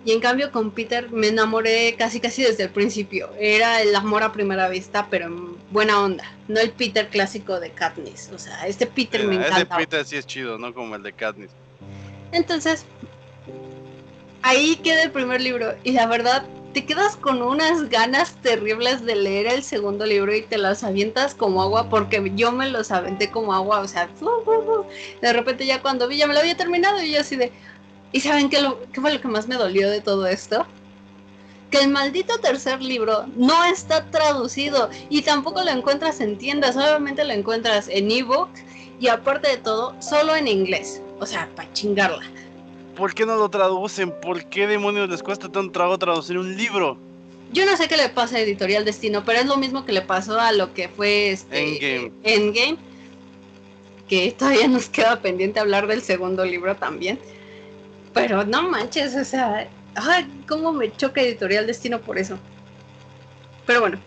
Y 0.03 0.13
en 0.13 0.19
cambio 0.19 0.51
con 0.51 0.71
Peter 0.71 1.11
me 1.11 1.27
enamoré 1.27 1.95
casi 1.97 2.19
casi 2.19 2.43
desde 2.43 2.63
el 2.63 2.69
principio. 2.71 3.29
Era 3.39 3.81
el 3.81 3.95
amor 3.95 4.23
a 4.23 4.31
primera 4.31 4.67
vista, 4.67 5.07
pero 5.09 5.27
en 5.27 5.57
buena 5.71 6.01
onda. 6.01 6.23
No 6.47 6.59
el 6.59 6.71
Peter 6.71 7.07
clásico 7.07 7.59
de 7.59 7.69
Katniss. 7.71 8.29
O 8.33 8.39
sea, 8.39 8.67
este 8.67 8.87
Peter 8.87 9.25
me 9.25 9.35
encanta. 9.35 9.59
Este 9.59 9.75
Peter 9.75 10.05
sí 10.05 10.17
es 10.17 10.25
chido, 10.25 10.57
no 10.57 10.73
como 10.73 10.95
el 10.95 11.03
de 11.03 11.13
Katniss. 11.13 11.51
Entonces, 12.31 12.85
ahí 14.41 14.75
queda 14.77 15.03
el 15.03 15.11
primer 15.11 15.41
libro. 15.41 15.75
Y 15.83 15.91
la 15.91 16.07
verdad, 16.07 16.45
te 16.73 16.85
quedas 16.85 17.15
con 17.17 17.41
unas 17.41 17.89
ganas 17.89 18.35
terribles 18.41 19.05
de 19.05 19.15
leer 19.15 19.47
el 19.47 19.63
segundo 19.63 20.05
libro 20.05 20.33
y 20.33 20.41
te 20.41 20.57
las 20.57 20.83
avientas 20.83 21.35
como 21.35 21.61
agua, 21.61 21.89
porque 21.89 22.31
yo 22.35 22.51
me 22.51 22.69
los 22.69 22.91
aventé 22.91 23.29
como 23.29 23.53
agua. 23.53 23.81
O 23.81 23.87
sea, 23.87 24.09
de 25.21 25.33
repente 25.33 25.65
ya 25.65 25.81
cuando 25.81 26.07
vi 26.07 26.17
ya 26.17 26.27
me 26.27 26.33
lo 26.33 26.39
había 26.39 26.57
terminado 26.57 27.01
y 27.03 27.11
yo 27.11 27.21
así 27.21 27.35
de 27.35 27.51
¿Y 28.11 28.19
saben 28.19 28.49
qué, 28.49 28.61
lo, 28.61 28.79
qué 28.91 29.01
fue 29.01 29.13
lo 29.13 29.21
que 29.21 29.27
más 29.27 29.47
me 29.47 29.55
dolió 29.55 29.89
de 29.89 30.01
todo 30.01 30.27
esto? 30.27 30.65
Que 31.69 31.79
el 31.79 31.89
maldito 31.89 32.37
tercer 32.39 32.81
libro 32.81 33.25
no 33.35 33.63
está 33.63 34.09
traducido 34.11 34.89
y 35.09 35.21
tampoco 35.21 35.63
lo 35.63 35.71
encuentras 35.71 36.19
en 36.19 36.37
tiendas, 36.37 36.75
solamente 36.75 37.23
lo 37.23 37.31
encuentras 37.31 37.87
en 37.87 38.11
ebook 38.11 38.49
y 38.99 39.07
aparte 39.07 39.49
de 39.49 39.57
todo, 39.57 39.95
solo 40.01 40.35
en 40.35 40.47
inglés. 40.47 41.01
O 41.19 41.25
sea, 41.25 41.49
para 41.55 41.71
chingarla. 41.73 42.23
¿Por 42.95 43.13
qué 43.13 43.25
no 43.25 43.35
lo 43.35 43.49
traducen? 43.49 44.13
¿Por 44.21 44.43
qué 44.45 44.67
demonios 44.67 45.09
les 45.09 45.23
cuesta 45.23 45.49
tanto 45.49 45.71
trabajo 45.71 45.97
traducir 45.97 46.37
un 46.37 46.57
libro? 46.57 46.97
Yo 47.53 47.65
no 47.65 47.75
sé 47.77 47.87
qué 47.87 47.97
le 47.97 48.09
pasa 48.09 48.37
a 48.37 48.39
Editorial 48.41 48.85
Destino, 48.85 49.23
pero 49.25 49.39
es 49.39 49.45
lo 49.45 49.57
mismo 49.57 49.85
que 49.85 49.91
le 49.91 50.01
pasó 50.01 50.39
a 50.39 50.51
lo 50.51 50.73
que 50.73 50.87
fue 50.89 51.31
este 51.31 51.73
Endgame. 51.73 52.11
Endgame 52.23 52.77
que 54.07 54.31
todavía 54.31 54.67
nos 54.67 54.89
queda 54.89 55.21
pendiente 55.21 55.59
hablar 55.59 55.87
del 55.87 56.01
segundo 56.01 56.43
libro 56.43 56.75
también. 56.75 57.17
Pero 58.13 58.43
no 58.43 58.69
manches, 58.69 59.15
o 59.15 59.23
sea, 59.23 59.67
ay, 59.95 60.43
cómo 60.47 60.71
me 60.73 60.91
choca 60.95 61.21
Editorial 61.21 61.67
Destino 61.67 61.99
por 61.99 62.17
eso. 62.17 62.37
Pero 63.65 63.81
bueno, 63.81 63.99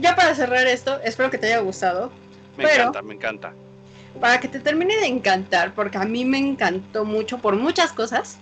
ya 0.00 0.16
para 0.16 0.34
cerrar 0.34 0.66
esto, 0.66 1.00
espero 1.04 1.30
que 1.30 1.38
te 1.38 1.46
haya 1.46 1.60
gustado. 1.60 2.10
Me 2.56 2.64
encanta, 2.64 3.02
me 3.02 3.14
encanta. 3.14 3.52
Para 4.20 4.40
que 4.40 4.48
te 4.48 4.60
termine 4.60 4.96
de 4.96 5.06
encantar, 5.06 5.74
porque 5.74 5.98
a 5.98 6.04
mí 6.04 6.24
me 6.24 6.38
encantó 6.38 7.04
mucho 7.04 7.38
por 7.38 7.56
muchas 7.56 7.92
cosas, 7.92 8.38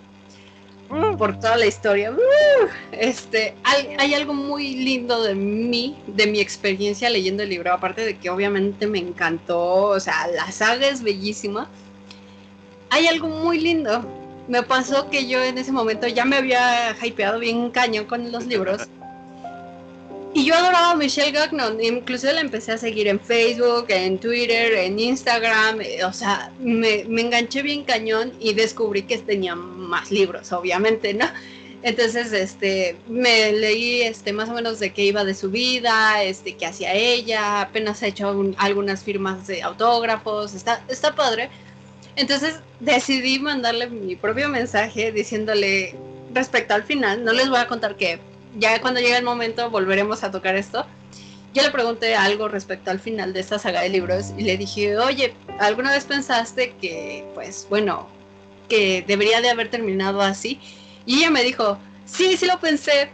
mm. 0.88 1.16
por 1.16 1.38
toda 1.38 1.56
la 1.56 1.66
historia. 1.66 2.12
Uh, 2.12 2.68
este, 2.92 3.54
hay, 3.62 3.94
hay, 3.98 4.14
algo 4.14 4.34
muy 4.34 4.74
lindo 4.74 5.22
de 5.22 5.34
mí, 5.34 5.96
de 6.06 6.26
mi 6.26 6.40
experiencia 6.40 7.08
leyendo 7.08 7.42
el 7.42 7.50
libro, 7.50 7.72
aparte 7.72 8.04
de 8.04 8.18
que 8.18 8.30
obviamente 8.30 8.86
me 8.86 8.98
encantó, 8.98 9.84
o 9.84 10.00
sea, 10.00 10.26
la 10.28 10.50
saga 10.50 10.88
es 10.88 11.02
bellísima. 11.02 11.68
Hay 12.90 13.06
algo 13.06 13.28
muy 13.28 13.60
lindo 13.60 14.19
me 14.48 14.62
pasó 14.62 15.08
que 15.10 15.26
yo 15.26 15.42
en 15.42 15.58
ese 15.58 15.72
momento 15.72 16.06
ya 16.08 16.24
me 16.24 16.36
había 16.36 16.96
hypeado 17.02 17.38
bien 17.38 17.70
cañón 17.70 18.06
con 18.06 18.30
los 18.32 18.46
libros. 18.46 18.88
Y 20.32 20.44
yo 20.44 20.54
adoraba 20.54 20.92
a 20.92 20.94
Michelle 20.94 21.32
Gagnon, 21.32 21.82
incluso 21.82 22.30
la 22.30 22.40
empecé 22.40 22.72
a 22.72 22.78
seguir 22.78 23.08
en 23.08 23.18
Facebook, 23.18 23.86
en 23.88 24.16
Twitter, 24.18 24.74
en 24.74 24.98
Instagram, 25.00 25.80
eh, 25.80 26.04
o 26.04 26.12
sea, 26.12 26.52
me, 26.60 27.04
me, 27.08 27.22
enganché 27.22 27.62
bien 27.62 27.82
cañón 27.82 28.32
y 28.38 28.54
descubrí 28.54 29.02
que 29.02 29.18
tenía 29.18 29.56
más 29.56 30.12
libros, 30.12 30.52
obviamente, 30.52 31.14
¿no? 31.14 31.26
Entonces, 31.82 32.32
este, 32.32 32.96
me 33.08 33.52
leí, 33.52 34.02
este, 34.02 34.32
más 34.32 34.50
o 34.50 34.52
menos 34.52 34.78
de 34.78 34.92
qué 34.92 35.04
iba 35.04 35.24
de 35.24 35.34
su 35.34 35.50
vida, 35.50 36.22
este, 36.22 36.54
qué 36.54 36.66
hacía 36.66 36.92
ella, 36.92 37.62
apenas 37.62 38.02
ha 38.02 38.06
hecho 38.06 38.54
algunas 38.58 39.02
firmas 39.02 39.46
de 39.46 39.62
autógrafos, 39.62 40.54
está, 40.54 40.84
está 40.88 41.14
padre, 41.14 41.48
entonces 42.20 42.60
decidí 42.80 43.38
mandarle 43.38 43.88
mi 43.88 44.16
propio 44.16 44.48
mensaje 44.48 45.12
diciéndole 45.12 45.94
respecto 46.32 46.74
al 46.74 46.84
final, 46.84 47.24
no 47.24 47.32
les 47.32 47.48
voy 47.48 47.58
a 47.58 47.66
contar 47.66 47.96
que 47.96 48.20
ya 48.58 48.80
cuando 48.80 49.00
llegue 49.00 49.16
el 49.16 49.24
momento 49.24 49.70
volveremos 49.70 50.22
a 50.22 50.30
tocar 50.30 50.56
esto. 50.56 50.86
Yo 51.52 51.62
le 51.62 51.70
pregunté 51.70 52.14
algo 52.14 52.48
respecto 52.48 52.90
al 52.90 53.00
final 53.00 53.32
de 53.32 53.40
esta 53.40 53.58
saga 53.58 53.82
de 53.82 53.88
libros 53.88 54.32
y 54.38 54.42
le 54.42 54.56
dije, 54.56 54.96
oye, 54.96 55.34
¿alguna 55.58 55.90
vez 55.90 56.04
pensaste 56.04 56.74
que, 56.80 57.24
pues 57.34 57.66
bueno, 57.68 58.08
que 58.68 59.04
debería 59.06 59.40
de 59.40 59.50
haber 59.50 59.68
terminado 59.68 60.20
así? 60.20 60.60
Y 61.06 61.18
ella 61.18 61.30
me 61.30 61.42
dijo, 61.42 61.76
sí, 62.04 62.36
sí 62.36 62.46
lo 62.46 62.60
pensé, 62.60 63.10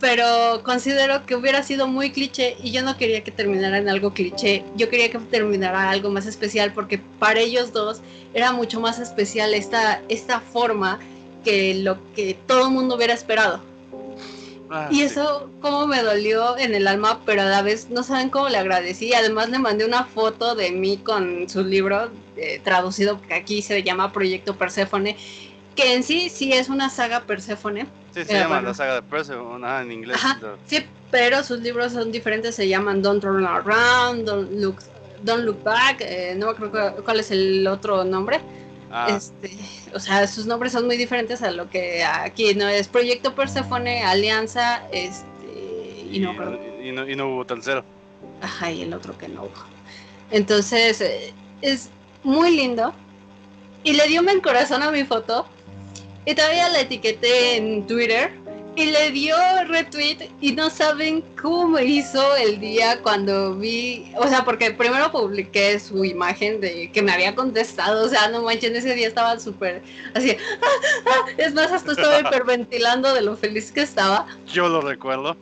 pero 0.00 0.62
considero 0.62 1.24
que 1.24 1.34
hubiera 1.34 1.62
sido 1.62 1.86
muy 1.86 2.10
cliché 2.10 2.56
y 2.62 2.70
yo 2.70 2.82
no 2.82 2.96
quería 2.96 3.24
que 3.24 3.30
terminara 3.30 3.78
en 3.78 3.88
algo 3.88 4.12
cliché, 4.12 4.64
yo 4.76 4.90
quería 4.90 5.10
que 5.10 5.18
terminara 5.18 5.90
algo 5.90 6.10
más 6.10 6.26
especial 6.26 6.72
porque 6.72 6.98
para 7.18 7.40
ellos 7.40 7.72
dos 7.72 8.00
era 8.34 8.52
mucho 8.52 8.80
más 8.80 8.98
especial 8.98 9.54
esta, 9.54 10.02
esta 10.08 10.40
forma 10.40 10.98
que 11.44 11.74
lo 11.76 11.98
que 12.14 12.36
todo 12.46 12.66
el 12.66 12.74
mundo 12.74 12.96
hubiera 12.96 13.14
esperado. 13.14 13.62
Ah, 14.68 14.88
y 14.90 15.02
eso 15.02 15.48
como 15.60 15.86
me 15.86 16.02
dolió 16.02 16.58
en 16.58 16.74
el 16.74 16.88
alma, 16.88 17.20
pero 17.24 17.42
a 17.42 17.44
la 17.46 17.62
vez 17.62 17.88
no 17.88 18.02
saben 18.02 18.30
cómo 18.30 18.48
le 18.48 18.58
agradecí. 18.58 19.14
Además 19.14 19.48
le 19.48 19.60
mandé 19.60 19.84
una 19.84 20.04
foto 20.04 20.56
de 20.56 20.72
mí 20.72 20.96
con 20.98 21.48
su 21.48 21.62
libro 21.62 22.10
eh, 22.36 22.60
traducido, 22.64 23.22
que 23.22 23.34
aquí 23.34 23.62
se 23.62 23.84
llama 23.84 24.12
Proyecto 24.12 24.56
Perséfone, 24.56 25.16
que 25.76 25.94
en 25.94 26.02
sí 26.02 26.28
sí 26.28 26.52
es 26.52 26.68
una 26.68 26.90
saga 26.90 27.20
Perséfone 27.20 27.86
Sí, 28.16 28.24
se 28.24 28.32
llama 28.32 28.62
la 28.62 28.72
saga 28.72 28.94
de 28.94 29.02
Persephone, 29.02 29.62
en 29.82 29.92
inglés. 29.92 30.18
sí, 30.64 30.78
pero 31.10 31.44
sus 31.44 31.60
libros 31.60 31.92
son 31.92 32.10
diferentes, 32.10 32.54
se 32.54 32.66
llaman 32.66 33.02
Don't 33.02 33.20
Turn 33.20 33.44
Around, 33.44 34.24
Don't 34.24 34.50
Look, 34.52 34.78
Don't 35.22 35.44
Look 35.44 35.62
Back, 35.62 36.00
eh, 36.00 36.34
no 36.34 36.46
me 36.46 36.52
acuerdo 36.52 37.04
cuál 37.04 37.20
es 37.20 37.30
el 37.30 37.66
otro 37.66 38.04
nombre. 38.04 38.40
Ah. 38.90 39.08
Este, 39.10 39.50
o 39.92 40.00
sea, 40.00 40.26
sus 40.26 40.46
nombres 40.46 40.72
son 40.72 40.86
muy 40.86 40.96
diferentes 40.96 41.42
a 41.42 41.50
lo 41.50 41.68
que 41.68 42.02
aquí 42.04 42.54
no 42.54 42.66
es 42.66 42.88
Proyecto 42.88 43.34
Persephone, 43.34 44.02
Alianza, 44.02 44.88
este, 44.92 45.26
y, 46.10 46.18
no, 46.18 46.32
y, 46.82 46.92
no, 46.92 47.06
y 47.06 47.16
no 47.16 47.28
hubo 47.28 47.44
tercero. 47.44 47.84
Ajá, 48.40 48.70
y 48.72 48.80
el 48.80 48.94
otro 48.94 49.18
que 49.18 49.28
no 49.28 49.42
hubo. 49.42 49.64
Entonces, 50.30 51.02
eh, 51.02 51.34
es 51.60 51.90
muy 52.22 52.56
lindo. 52.56 52.94
Y 53.84 53.92
le 53.92 54.08
dio 54.08 54.22
un 54.22 54.40
corazón 54.40 54.82
a 54.82 54.90
mi 54.90 55.04
foto 55.04 55.46
y 56.26 56.34
todavía 56.34 56.68
la 56.68 56.80
etiqueté 56.80 57.56
en 57.56 57.86
Twitter 57.86 58.32
y 58.74 58.90
le 58.90 59.10
dio 59.10 59.36
retweet 59.68 60.28
y 60.40 60.52
no 60.52 60.68
saben 60.68 61.24
cómo 61.40 61.78
hizo 61.78 62.36
el 62.36 62.60
día 62.60 63.00
cuando 63.02 63.54
vi, 63.56 64.12
o 64.18 64.28
sea, 64.28 64.44
porque 64.44 64.70
primero 64.72 65.10
publiqué 65.10 65.80
su 65.80 66.04
imagen 66.04 66.60
de 66.60 66.90
que 66.92 67.00
me 67.00 67.12
había 67.12 67.34
contestado, 67.34 68.04
o 68.04 68.08
sea, 68.08 68.28
no 68.28 68.42
manches, 68.42 68.72
ese 68.72 68.94
día 68.94 69.08
estaba 69.08 69.38
súper 69.40 69.82
así, 70.14 70.36
ah, 70.62 70.66
ah", 71.06 71.30
es 71.38 71.54
más, 71.54 71.72
hasta 71.72 71.92
estaba 71.92 72.20
hiperventilando 72.20 73.14
de 73.14 73.22
lo 73.22 73.36
feliz 73.36 73.72
que 73.72 73.80
estaba. 73.80 74.26
Yo 74.46 74.68
lo 74.68 74.82
recuerdo. 74.82 75.36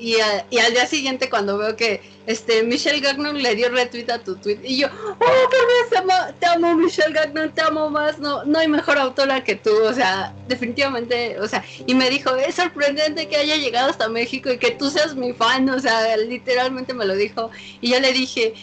Y, 0.00 0.18
al 0.18 0.72
día 0.72 0.86
siguiente 0.86 1.28
cuando 1.28 1.58
veo 1.58 1.76
que 1.76 2.00
este 2.26 2.62
Michelle 2.62 3.00
Gagnon 3.00 3.42
le 3.42 3.54
dio 3.54 3.68
retweet 3.68 4.10
a 4.10 4.18
tu 4.18 4.34
tweet 4.36 4.58
y 4.64 4.78
yo, 4.78 4.88
oh, 5.18 5.88
te 5.90 5.98
amo, 5.98 6.14
te 6.38 6.46
amo 6.46 6.74
Michelle 6.74 7.12
Gagnon, 7.12 7.52
te 7.52 7.60
amo 7.60 7.90
más, 7.90 8.18
no, 8.18 8.44
no 8.44 8.58
hay 8.58 8.68
mejor 8.68 8.96
autora 8.98 9.44
que 9.44 9.56
tú, 9.56 9.70
o 9.82 9.92
sea, 9.92 10.34
definitivamente, 10.48 11.38
o 11.38 11.46
sea, 11.46 11.62
y 11.86 11.94
me 11.94 12.08
dijo, 12.08 12.34
es 12.36 12.54
sorprendente 12.54 13.28
que 13.28 13.36
haya 13.36 13.56
llegado 13.56 13.90
hasta 13.90 14.08
México 14.08 14.50
y 14.50 14.58
que 14.58 14.70
tú 14.70 14.90
seas 14.90 15.14
mi 15.14 15.34
fan, 15.34 15.68
o 15.68 15.78
sea, 15.78 16.16
literalmente 16.16 16.94
me 16.94 17.04
lo 17.04 17.14
dijo, 17.14 17.50
y 17.82 17.90
yo 17.90 18.00
le 18.00 18.12
dije, 18.12 18.54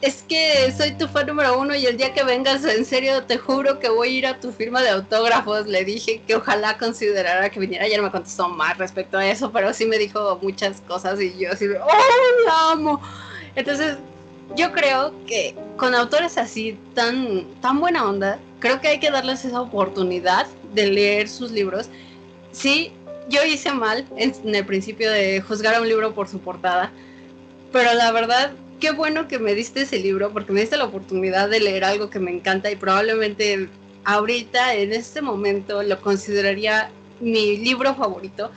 es 0.00 0.24
que 0.28 0.72
soy 0.76 0.92
tu 0.92 1.06
fan 1.08 1.26
número 1.26 1.58
uno 1.58 1.74
y 1.74 1.84
el 1.86 1.96
día 1.96 2.14
que 2.14 2.24
vengas, 2.24 2.64
en 2.64 2.84
serio, 2.84 3.22
te 3.24 3.36
juro 3.36 3.78
que 3.78 3.88
voy 3.88 4.08
a 4.08 4.18
ir 4.18 4.26
a 4.26 4.40
tu 4.40 4.52
firma 4.52 4.82
de 4.82 4.90
autógrafos. 4.90 5.66
Le 5.66 5.84
dije 5.84 6.22
que 6.26 6.36
ojalá 6.36 6.78
considerara 6.78 7.50
que 7.50 7.60
viniera. 7.60 7.86
Ya 7.88 7.98
no 7.98 8.04
me 8.04 8.10
contestó 8.10 8.48
más 8.48 8.78
respecto 8.78 9.18
a 9.18 9.26
eso, 9.26 9.52
pero 9.52 9.72
sí 9.72 9.84
me 9.84 9.98
dijo 9.98 10.38
muchas 10.42 10.80
cosas 10.82 11.20
y 11.20 11.36
yo 11.38 11.52
así 11.52 11.66
¡oh, 11.66 12.46
la 12.46 12.72
amo! 12.72 13.00
Entonces, 13.56 13.98
yo 14.56 14.72
creo 14.72 15.12
que 15.26 15.54
con 15.76 15.94
autores 15.94 16.38
así, 16.38 16.78
tan, 16.94 17.44
tan 17.60 17.80
buena 17.80 18.08
onda, 18.08 18.38
creo 18.60 18.80
que 18.80 18.88
hay 18.88 19.00
que 19.00 19.10
darles 19.10 19.44
esa 19.44 19.60
oportunidad 19.60 20.46
de 20.72 20.86
leer 20.86 21.28
sus 21.28 21.50
libros. 21.50 21.88
Sí, 22.52 22.92
yo 23.28 23.44
hice 23.44 23.72
mal 23.72 24.06
en 24.16 24.54
el 24.54 24.64
principio 24.64 25.10
de 25.10 25.40
juzgar 25.42 25.74
a 25.74 25.80
un 25.80 25.88
libro 25.88 26.14
por 26.14 26.28
su 26.28 26.38
portada, 26.40 26.90
pero 27.72 27.92
la 27.92 28.10
verdad 28.12 28.52
qué 28.78 28.92
bueno 28.92 29.28
que 29.28 29.38
me 29.38 29.54
diste 29.54 29.82
ese 29.82 29.98
libro 29.98 30.32
porque 30.32 30.52
me 30.52 30.60
diste 30.60 30.76
la 30.76 30.84
oportunidad 30.84 31.48
de 31.48 31.60
leer 31.60 31.84
algo 31.84 32.10
que 32.10 32.18
me 32.18 32.30
encanta 32.30 32.70
y 32.70 32.76
probablemente 32.76 33.68
ahorita, 34.04 34.74
en 34.74 34.92
este 34.92 35.20
momento, 35.20 35.82
lo 35.82 36.00
consideraría 36.00 36.90
mi 37.20 37.58
libro 37.58 37.94
favorito, 37.94 38.50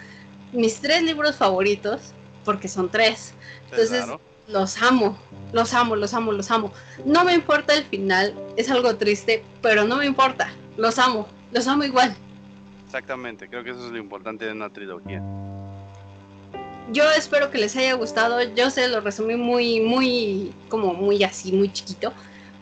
mis 0.53 0.79
tres 0.79 1.03
libros 1.03 1.35
favoritos, 1.35 2.13
porque 2.45 2.67
son 2.67 2.89
tres. 2.89 3.33
Entonces, 3.69 4.05
los 4.47 4.81
amo, 4.81 5.17
los 5.51 5.73
amo, 5.73 5.95
los 5.95 6.13
amo, 6.13 6.31
los 6.31 6.51
amo. 6.51 6.71
No 7.05 7.23
me 7.25 7.33
importa 7.33 7.73
el 7.73 7.83
final, 7.83 8.33
es 8.55 8.69
algo 8.69 8.95
triste, 8.95 9.43
pero 9.61 9.83
no 9.83 9.97
me 9.97 10.05
importa. 10.05 10.53
los 10.77 10.97
amo, 10.99 11.27
los 11.51 11.67
amo 11.67 11.83
igual. 11.83 12.15
Exactamente, 12.85 13.47
creo 13.49 13.63
que 13.63 13.71
eso 13.71 13.85
es 13.85 13.91
lo 13.91 13.97
importante 13.97 14.45
de 14.45 14.53
una 14.53 14.69
trilogía. 14.69 15.21
Yo 16.91 17.09
espero 17.11 17.49
que 17.51 17.57
les 17.57 17.75
haya 17.77 17.93
gustado. 17.93 18.41
Yo 18.55 18.69
se 18.69 18.87
lo 18.89 19.01
resumí 19.01 19.35
muy, 19.35 19.79
muy, 19.79 20.53
como 20.67 20.93
muy 20.93 21.23
así, 21.23 21.51
muy 21.53 21.71
chiquito. 21.71 22.11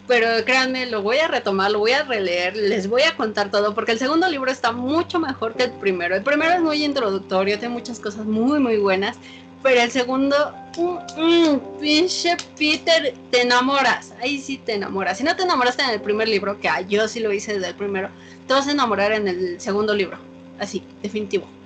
Pero 0.08 0.44
créanme, 0.44 0.88
lo 0.88 1.04
voy 1.04 1.18
a 1.18 1.28
retomar, 1.28 1.72
lo 1.72 1.80
voy 1.80 1.92
a 1.92 2.04
releer, 2.04 2.56
les 2.56 2.88
voy 2.88 3.04
a 3.04 3.16
contar 3.16 3.52
todo, 3.52 3.76
porque 3.76 3.92
el 3.92 4.00
segundo 4.00 4.28
libro 4.28 4.50
está 4.50 4.72
mucho 4.72 5.20
mejor 5.20 5.54
que 5.54 5.66
el 5.66 5.72
primero. 5.74 6.16
El 6.16 6.24
primero 6.24 6.54
es 6.54 6.62
muy 6.62 6.84
introductorio, 6.84 7.60
tiene 7.60 7.74
muchas 7.76 8.00
cosas 8.00 8.26
muy, 8.26 8.60
muy 8.60 8.78
buenas. 8.78 9.18
Pero 9.62 9.82
el 9.82 9.92
segundo, 9.92 10.54
mm, 10.78 11.22
mm, 11.22 11.80
pinche 11.80 12.38
Peter, 12.58 13.14
te 13.30 13.42
enamoras. 13.42 14.14
Ahí 14.22 14.40
sí 14.40 14.58
te 14.58 14.74
enamoras. 14.74 15.18
Si 15.18 15.24
no 15.24 15.36
te 15.36 15.44
enamoraste 15.44 15.84
en 15.84 15.90
el 15.92 16.02
primer 16.02 16.28
libro, 16.28 16.60
que 16.60 16.70
yo 16.88 17.08
sí 17.08 17.20
lo 17.20 17.34
hice 17.34 17.54
desde 17.54 17.68
el 17.70 17.76
primero, 17.76 18.10
te 18.48 18.54
vas 18.54 18.68
a 18.68 18.72
enamorar 18.72 19.12
en 19.12 19.28
el 19.28 19.60
segundo 19.60 19.94
libro. 19.94 20.18
Así, 20.60 20.84
definitivo. 21.04 21.59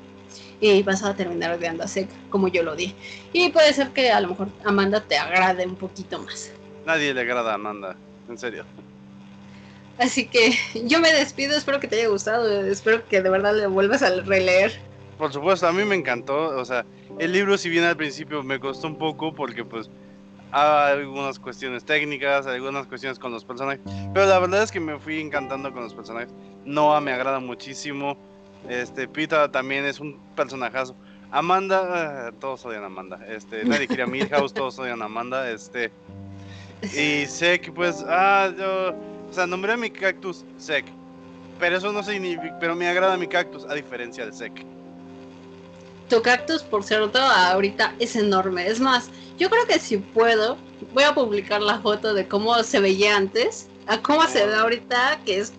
Y 0.59 0.81
vas 0.83 1.03
a 1.03 1.15
terminar 1.15 1.53
odiando 1.53 1.83
a 1.83 1.87
Sek 1.87 2.09
como 2.29 2.47
yo 2.47 2.63
lo 2.63 2.75
di. 2.75 2.93
Y 3.33 3.49
puede 3.49 3.73
ser 3.73 3.89
que 3.89 4.11
a 4.11 4.21
lo 4.21 4.29
mejor 4.29 4.49
Amanda 4.65 5.01
te 5.01 5.17
agrade 5.17 5.65
un 5.65 5.75
poquito 5.75 6.19
más. 6.19 6.51
Nadie 6.85 7.13
le 7.13 7.21
agrada 7.21 7.51
a 7.51 7.55
Amanda, 7.55 7.95
en 8.29 8.37
serio. 8.37 8.65
Así 9.97 10.27
que 10.27 10.53
yo 10.85 10.99
me 10.99 11.11
despido, 11.13 11.55
espero 11.55 11.79
que 11.79 11.87
te 11.87 11.97
haya 11.97 12.07
gustado, 12.07 12.49
espero 12.65 13.07
que 13.07 13.21
de 13.21 13.29
verdad 13.29 13.55
le 13.55 13.67
vuelvas 13.67 14.01
a 14.01 14.09
releer. 14.21 14.73
Por 15.17 15.31
supuesto, 15.31 15.67
a 15.67 15.71
mí 15.71 15.85
me 15.85 15.95
encantó, 15.95 16.57
o 16.57 16.65
sea, 16.65 16.85
el 17.19 17.31
libro 17.31 17.57
si 17.57 17.69
bien 17.69 17.83
al 17.83 17.95
principio 17.95 18.41
me 18.41 18.59
costó 18.59 18.87
un 18.87 18.97
poco 18.97 19.33
porque 19.33 19.63
pues 19.63 19.89
algunas 20.51 21.39
cuestiones 21.39 21.83
técnicas, 21.85 22.45
algunas 22.47 22.87
cuestiones 22.87 23.19
con 23.19 23.31
los 23.31 23.45
personajes, 23.45 23.81
pero 24.13 24.25
la 24.25 24.39
verdad 24.39 24.63
es 24.63 24.71
que 24.71 24.79
me 24.79 24.99
fui 24.99 25.19
encantando 25.19 25.71
con 25.71 25.83
los 25.83 25.93
personajes. 25.93 26.29
Noah 26.65 27.01
me 27.01 27.11
agrada 27.11 27.39
muchísimo, 27.39 28.17
este 28.69 29.08
Pita 29.08 29.52
también 29.52 29.86
es 29.86 29.99
un 29.99 30.19
personajazo. 30.36 30.95
Amanda, 31.32 32.30
eh, 32.30 32.32
todos 32.39 32.65
odian 32.65 32.84
a 32.84 32.88
Amanda. 32.88 33.19
Este, 33.28 33.65
nadie 33.65 33.88
quería 33.88 34.06
Milhouse, 34.06 34.54
todos 34.54 34.78
odian 34.80 35.02
a 35.02 35.06
Amanda, 35.06 35.49
este 35.49 35.91
y 36.91 37.26
Sek 37.26 37.73
pues 37.73 38.04
ah, 38.08 38.52
yo, 38.58 38.93
o 39.30 39.34
sea, 39.34 39.47
nombré 39.47 39.73
a 39.73 39.78
mi 39.78 39.89
cactus 39.89 40.43
Sek. 40.58 40.86
Pero 41.60 41.78
eso 41.78 41.91
no 41.93 42.04
significa, 42.04 42.58
pero 42.60 42.76
me 42.76 42.88
agrada 42.88 43.15
mi 43.15 43.28
cactus 43.28 43.65
a 43.69 43.73
diferencia 43.73 44.26
de 44.26 44.34
Sek. 44.34 44.65
Tu 46.10 46.21
cactus, 46.21 46.62
por 46.62 46.84
cierto, 46.84 47.19
ahorita 47.19 47.95
es 47.99 48.15
enorme. 48.15 48.67
Es 48.67 48.80
más, 48.80 49.10
yo 49.38 49.49
creo 49.49 49.65
que 49.65 49.80
si 49.80 49.97
puedo, 49.97 50.58
voy 50.93 51.04
a 51.04 51.13
publicar 51.13 51.62
la 51.62 51.80
foto 51.80 52.13
de 52.13 52.28
cómo 52.28 52.62
se 52.63 52.80
veía 52.80 53.15
antes, 53.15 53.69
a 53.88 53.97
cómo 53.99 54.28
se 54.28 54.45
ve 54.45 54.56
ahorita, 54.56 55.19
que 55.26 55.39
es 55.39 55.54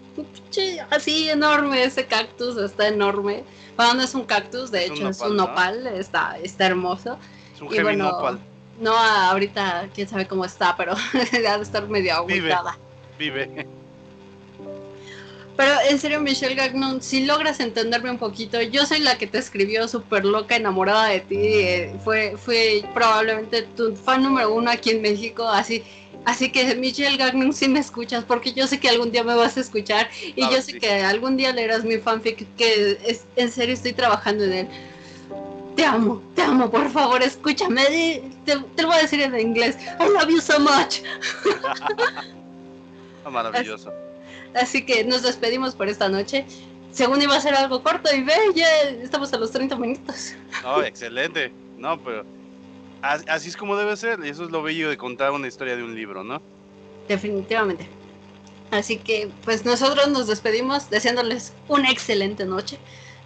así 0.90 1.28
enorme 1.28 1.82
ese 1.82 2.06
cactus, 2.06 2.56
está 2.56 2.88
enorme. 2.88 3.44
Bueno, 3.76 3.94
no 3.94 4.02
es 4.02 4.14
un 4.14 4.24
cactus, 4.24 4.70
de 4.70 4.86
hecho 4.86 5.08
es 5.08 5.20
un 5.20 5.36
nopal, 5.36 5.86
está, 5.86 6.38
está 6.42 6.66
hermoso. 6.66 7.18
Es 7.54 7.60
un 7.60 7.70
heavy 7.70 7.96
nopal. 7.96 8.40
No, 8.80 8.96
ahorita 8.96 9.88
quién 9.94 10.08
sabe 10.08 10.26
cómo 10.26 10.44
está, 10.44 10.76
pero 10.76 10.92
ha 11.48 11.56
de 11.56 11.62
estar 11.62 11.88
medio 11.88 12.14
agüitada. 12.14 12.78
Vive. 13.18 13.46
Vive. 13.46 13.84
Pero 15.56 15.72
en 15.88 15.98
serio, 16.00 16.20
Michelle 16.20 16.56
Gagnon, 16.56 17.00
si 17.00 17.24
logras 17.24 17.60
entenderme 17.60 18.10
un 18.10 18.18
poquito, 18.18 18.60
yo 18.60 18.86
soy 18.86 18.98
la 18.98 19.16
que 19.18 19.28
te 19.28 19.38
escribió 19.38 19.86
súper 19.86 20.24
loca, 20.24 20.56
enamorada 20.56 21.06
de 21.06 21.20
ti. 21.20 21.36
Eh, 21.38 21.94
fue, 22.02 22.36
fue 22.36 22.82
probablemente 22.92 23.62
tu 23.62 23.94
fan 23.94 24.24
número 24.24 24.52
uno 24.52 24.70
aquí 24.70 24.90
en 24.90 25.02
México, 25.02 25.46
así. 25.46 25.84
Así 26.24 26.50
que 26.50 26.74
Michelle 26.74 27.16
Gagnon, 27.16 27.52
si 27.52 27.68
me 27.68 27.80
escuchas, 27.80 28.24
porque 28.24 28.52
yo 28.52 28.66
sé 28.66 28.80
que 28.80 28.88
algún 28.88 29.12
día 29.12 29.22
me 29.24 29.34
vas 29.34 29.56
a 29.56 29.60
escuchar 29.60 30.08
y 30.34 30.40
yo 30.40 30.62
sé 30.62 30.78
que 30.78 30.90
algún 31.02 31.36
día 31.36 31.52
leerás 31.52 31.84
mi 31.84 31.98
fanfic, 31.98 32.46
que 32.56 32.98
es, 33.04 33.26
en 33.36 33.50
serio 33.50 33.74
estoy 33.74 33.92
trabajando 33.92 34.44
en 34.44 34.52
él. 34.52 34.68
Te 35.76 35.84
amo, 35.84 36.22
te 36.34 36.42
amo, 36.42 36.70
por 36.70 36.88
favor, 36.90 37.22
escúchame. 37.22 38.22
Te, 38.46 38.56
te 38.56 38.82
lo 38.82 38.88
voy 38.88 38.96
a 38.98 39.02
decir 39.02 39.20
en 39.20 39.38
inglés. 39.38 39.76
I 40.00 40.08
love 40.08 40.28
you 40.28 40.40
so 40.40 40.58
much. 40.60 41.00
Maravilloso. 43.30 43.92
Así 44.54 44.84
que 44.84 45.04
nos 45.04 45.22
despedimos 45.22 45.74
por 45.74 45.88
esta 45.88 46.08
noche. 46.08 46.46
Según 46.92 47.20
iba 47.20 47.34
a 47.34 47.40
ser 47.40 47.54
algo 47.54 47.82
corto 47.82 48.14
y 48.14 48.22
ve, 48.22 48.34
ya 48.54 48.82
estamos 48.82 49.32
a 49.32 49.38
los 49.38 49.50
30 49.50 49.76
minutos. 49.76 50.34
No, 50.62 50.80
excelente. 50.82 51.50
No, 51.76 51.98
pero 52.00 52.24
así 53.28 53.48
es 53.48 53.56
como 53.56 53.76
debe 53.76 53.96
ser. 53.96 54.20
Y 54.24 54.28
eso 54.28 54.44
es 54.44 54.50
lo 54.50 54.62
bello 54.62 54.88
de 54.88 54.96
contar 54.96 55.32
una 55.32 55.48
historia 55.48 55.76
de 55.76 55.82
un 55.82 55.94
libro, 55.94 56.24
¿no? 56.24 56.40
Definitivamente. 57.08 57.88
Así 58.70 58.98
que, 58.98 59.30
pues 59.44 59.64
nosotros 59.64 60.08
nos 60.08 60.26
despedimos 60.26 60.90
deseándoles 60.90 61.52
una 61.68 61.90
excelente 61.90 62.44
noche. 62.44 62.78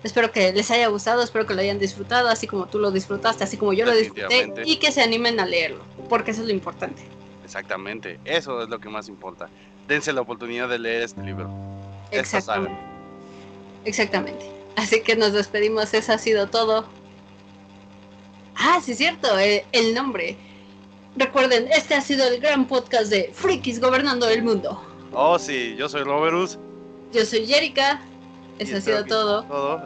Espero 0.05 0.31
que 0.31 0.53
les 0.53 0.71
haya 0.71 0.89
gustado, 0.89 1.23
espero 1.23 1.47
que 1.47 1.55
lo 1.55 1.61
hayan 1.61 1.79
disfrutado, 1.79 2.29
así 2.29 2.47
como 2.47 2.67
tú 2.67 2.79
lo 2.79 2.91
disfrutaste, 2.91 3.45
así 3.45 3.57
como 3.57 3.73
yo 3.73 3.85
lo 3.85 3.95
disfruté, 3.95 4.53
y 4.65 4.77
que 4.77 4.93
se 4.93 5.03
animen 5.03 5.41
a 5.41 5.47
leerlo, 5.47 5.83
porque 6.09 6.31
eso 6.31 6.43
es 6.43 6.47
lo 6.47 6.53
importante. 6.53 7.03
Exactamente, 7.43 8.21
eso 8.25 8.63
es 8.63 8.69
lo 8.69 8.79
que 8.79 8.89
más 8.89 9.09
importa 9.09 9.49
dense 9.89 10.13
la 10.13 10.21
oportunidad 10.21 10.69
de 10.69 10.79
leer 10.79 11.03
este 11.03 11.23
libro. 11.23 11.51
Exactamente. 12.13 12.79
Exactamente. 13.85 14.47
Así 14.77 15.03
que 15.03 15.17
nos 15.17 15.33
despedimos, 15.33 15.93
eso 15.95 16.13
ha 16.13 16.19
sido 16.19 16.49
todo. 16.49 16.87
Ah, 18.59 18.81
sí 18.85 18.93
es 18.93 18.99
cierto, 18.99 19.39
eh, 19.39 19.65
el, 19.73 19.95
nombre. 19.95 20.37
Recuerden, 21.17 21.69
este 21.73 21.95
ha 21.95 22.01
sido 22.01 22.27
el 22.27 22.41
gran 22.41 22.67
podcast 22.67 23.11
de 23.11 23.31
Frikis 23.33 23.81
Gobernando 23.81 24.29
el 24.29 24.43
Mundo. 24.43 24.83
Oh, 25.13 25.39
sí, 25.39 25.75
yo 25.77 25.89
soy 25.89 26.03
Roberus. 26.03 26.59
Yo 27.13 27.25
soy 27.25 27.47
Jerica. 27.47 28.01
Eso 28.59 28.77
ha 28.77 28.81
sido 28.81 29.05
todo. 29.05 29.45
Todo. 29.45 29.79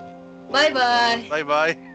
Bye 0.50 0.72
bye. 0.72 1.28
Bye 1.28 1.44
bye. 1.44 1.91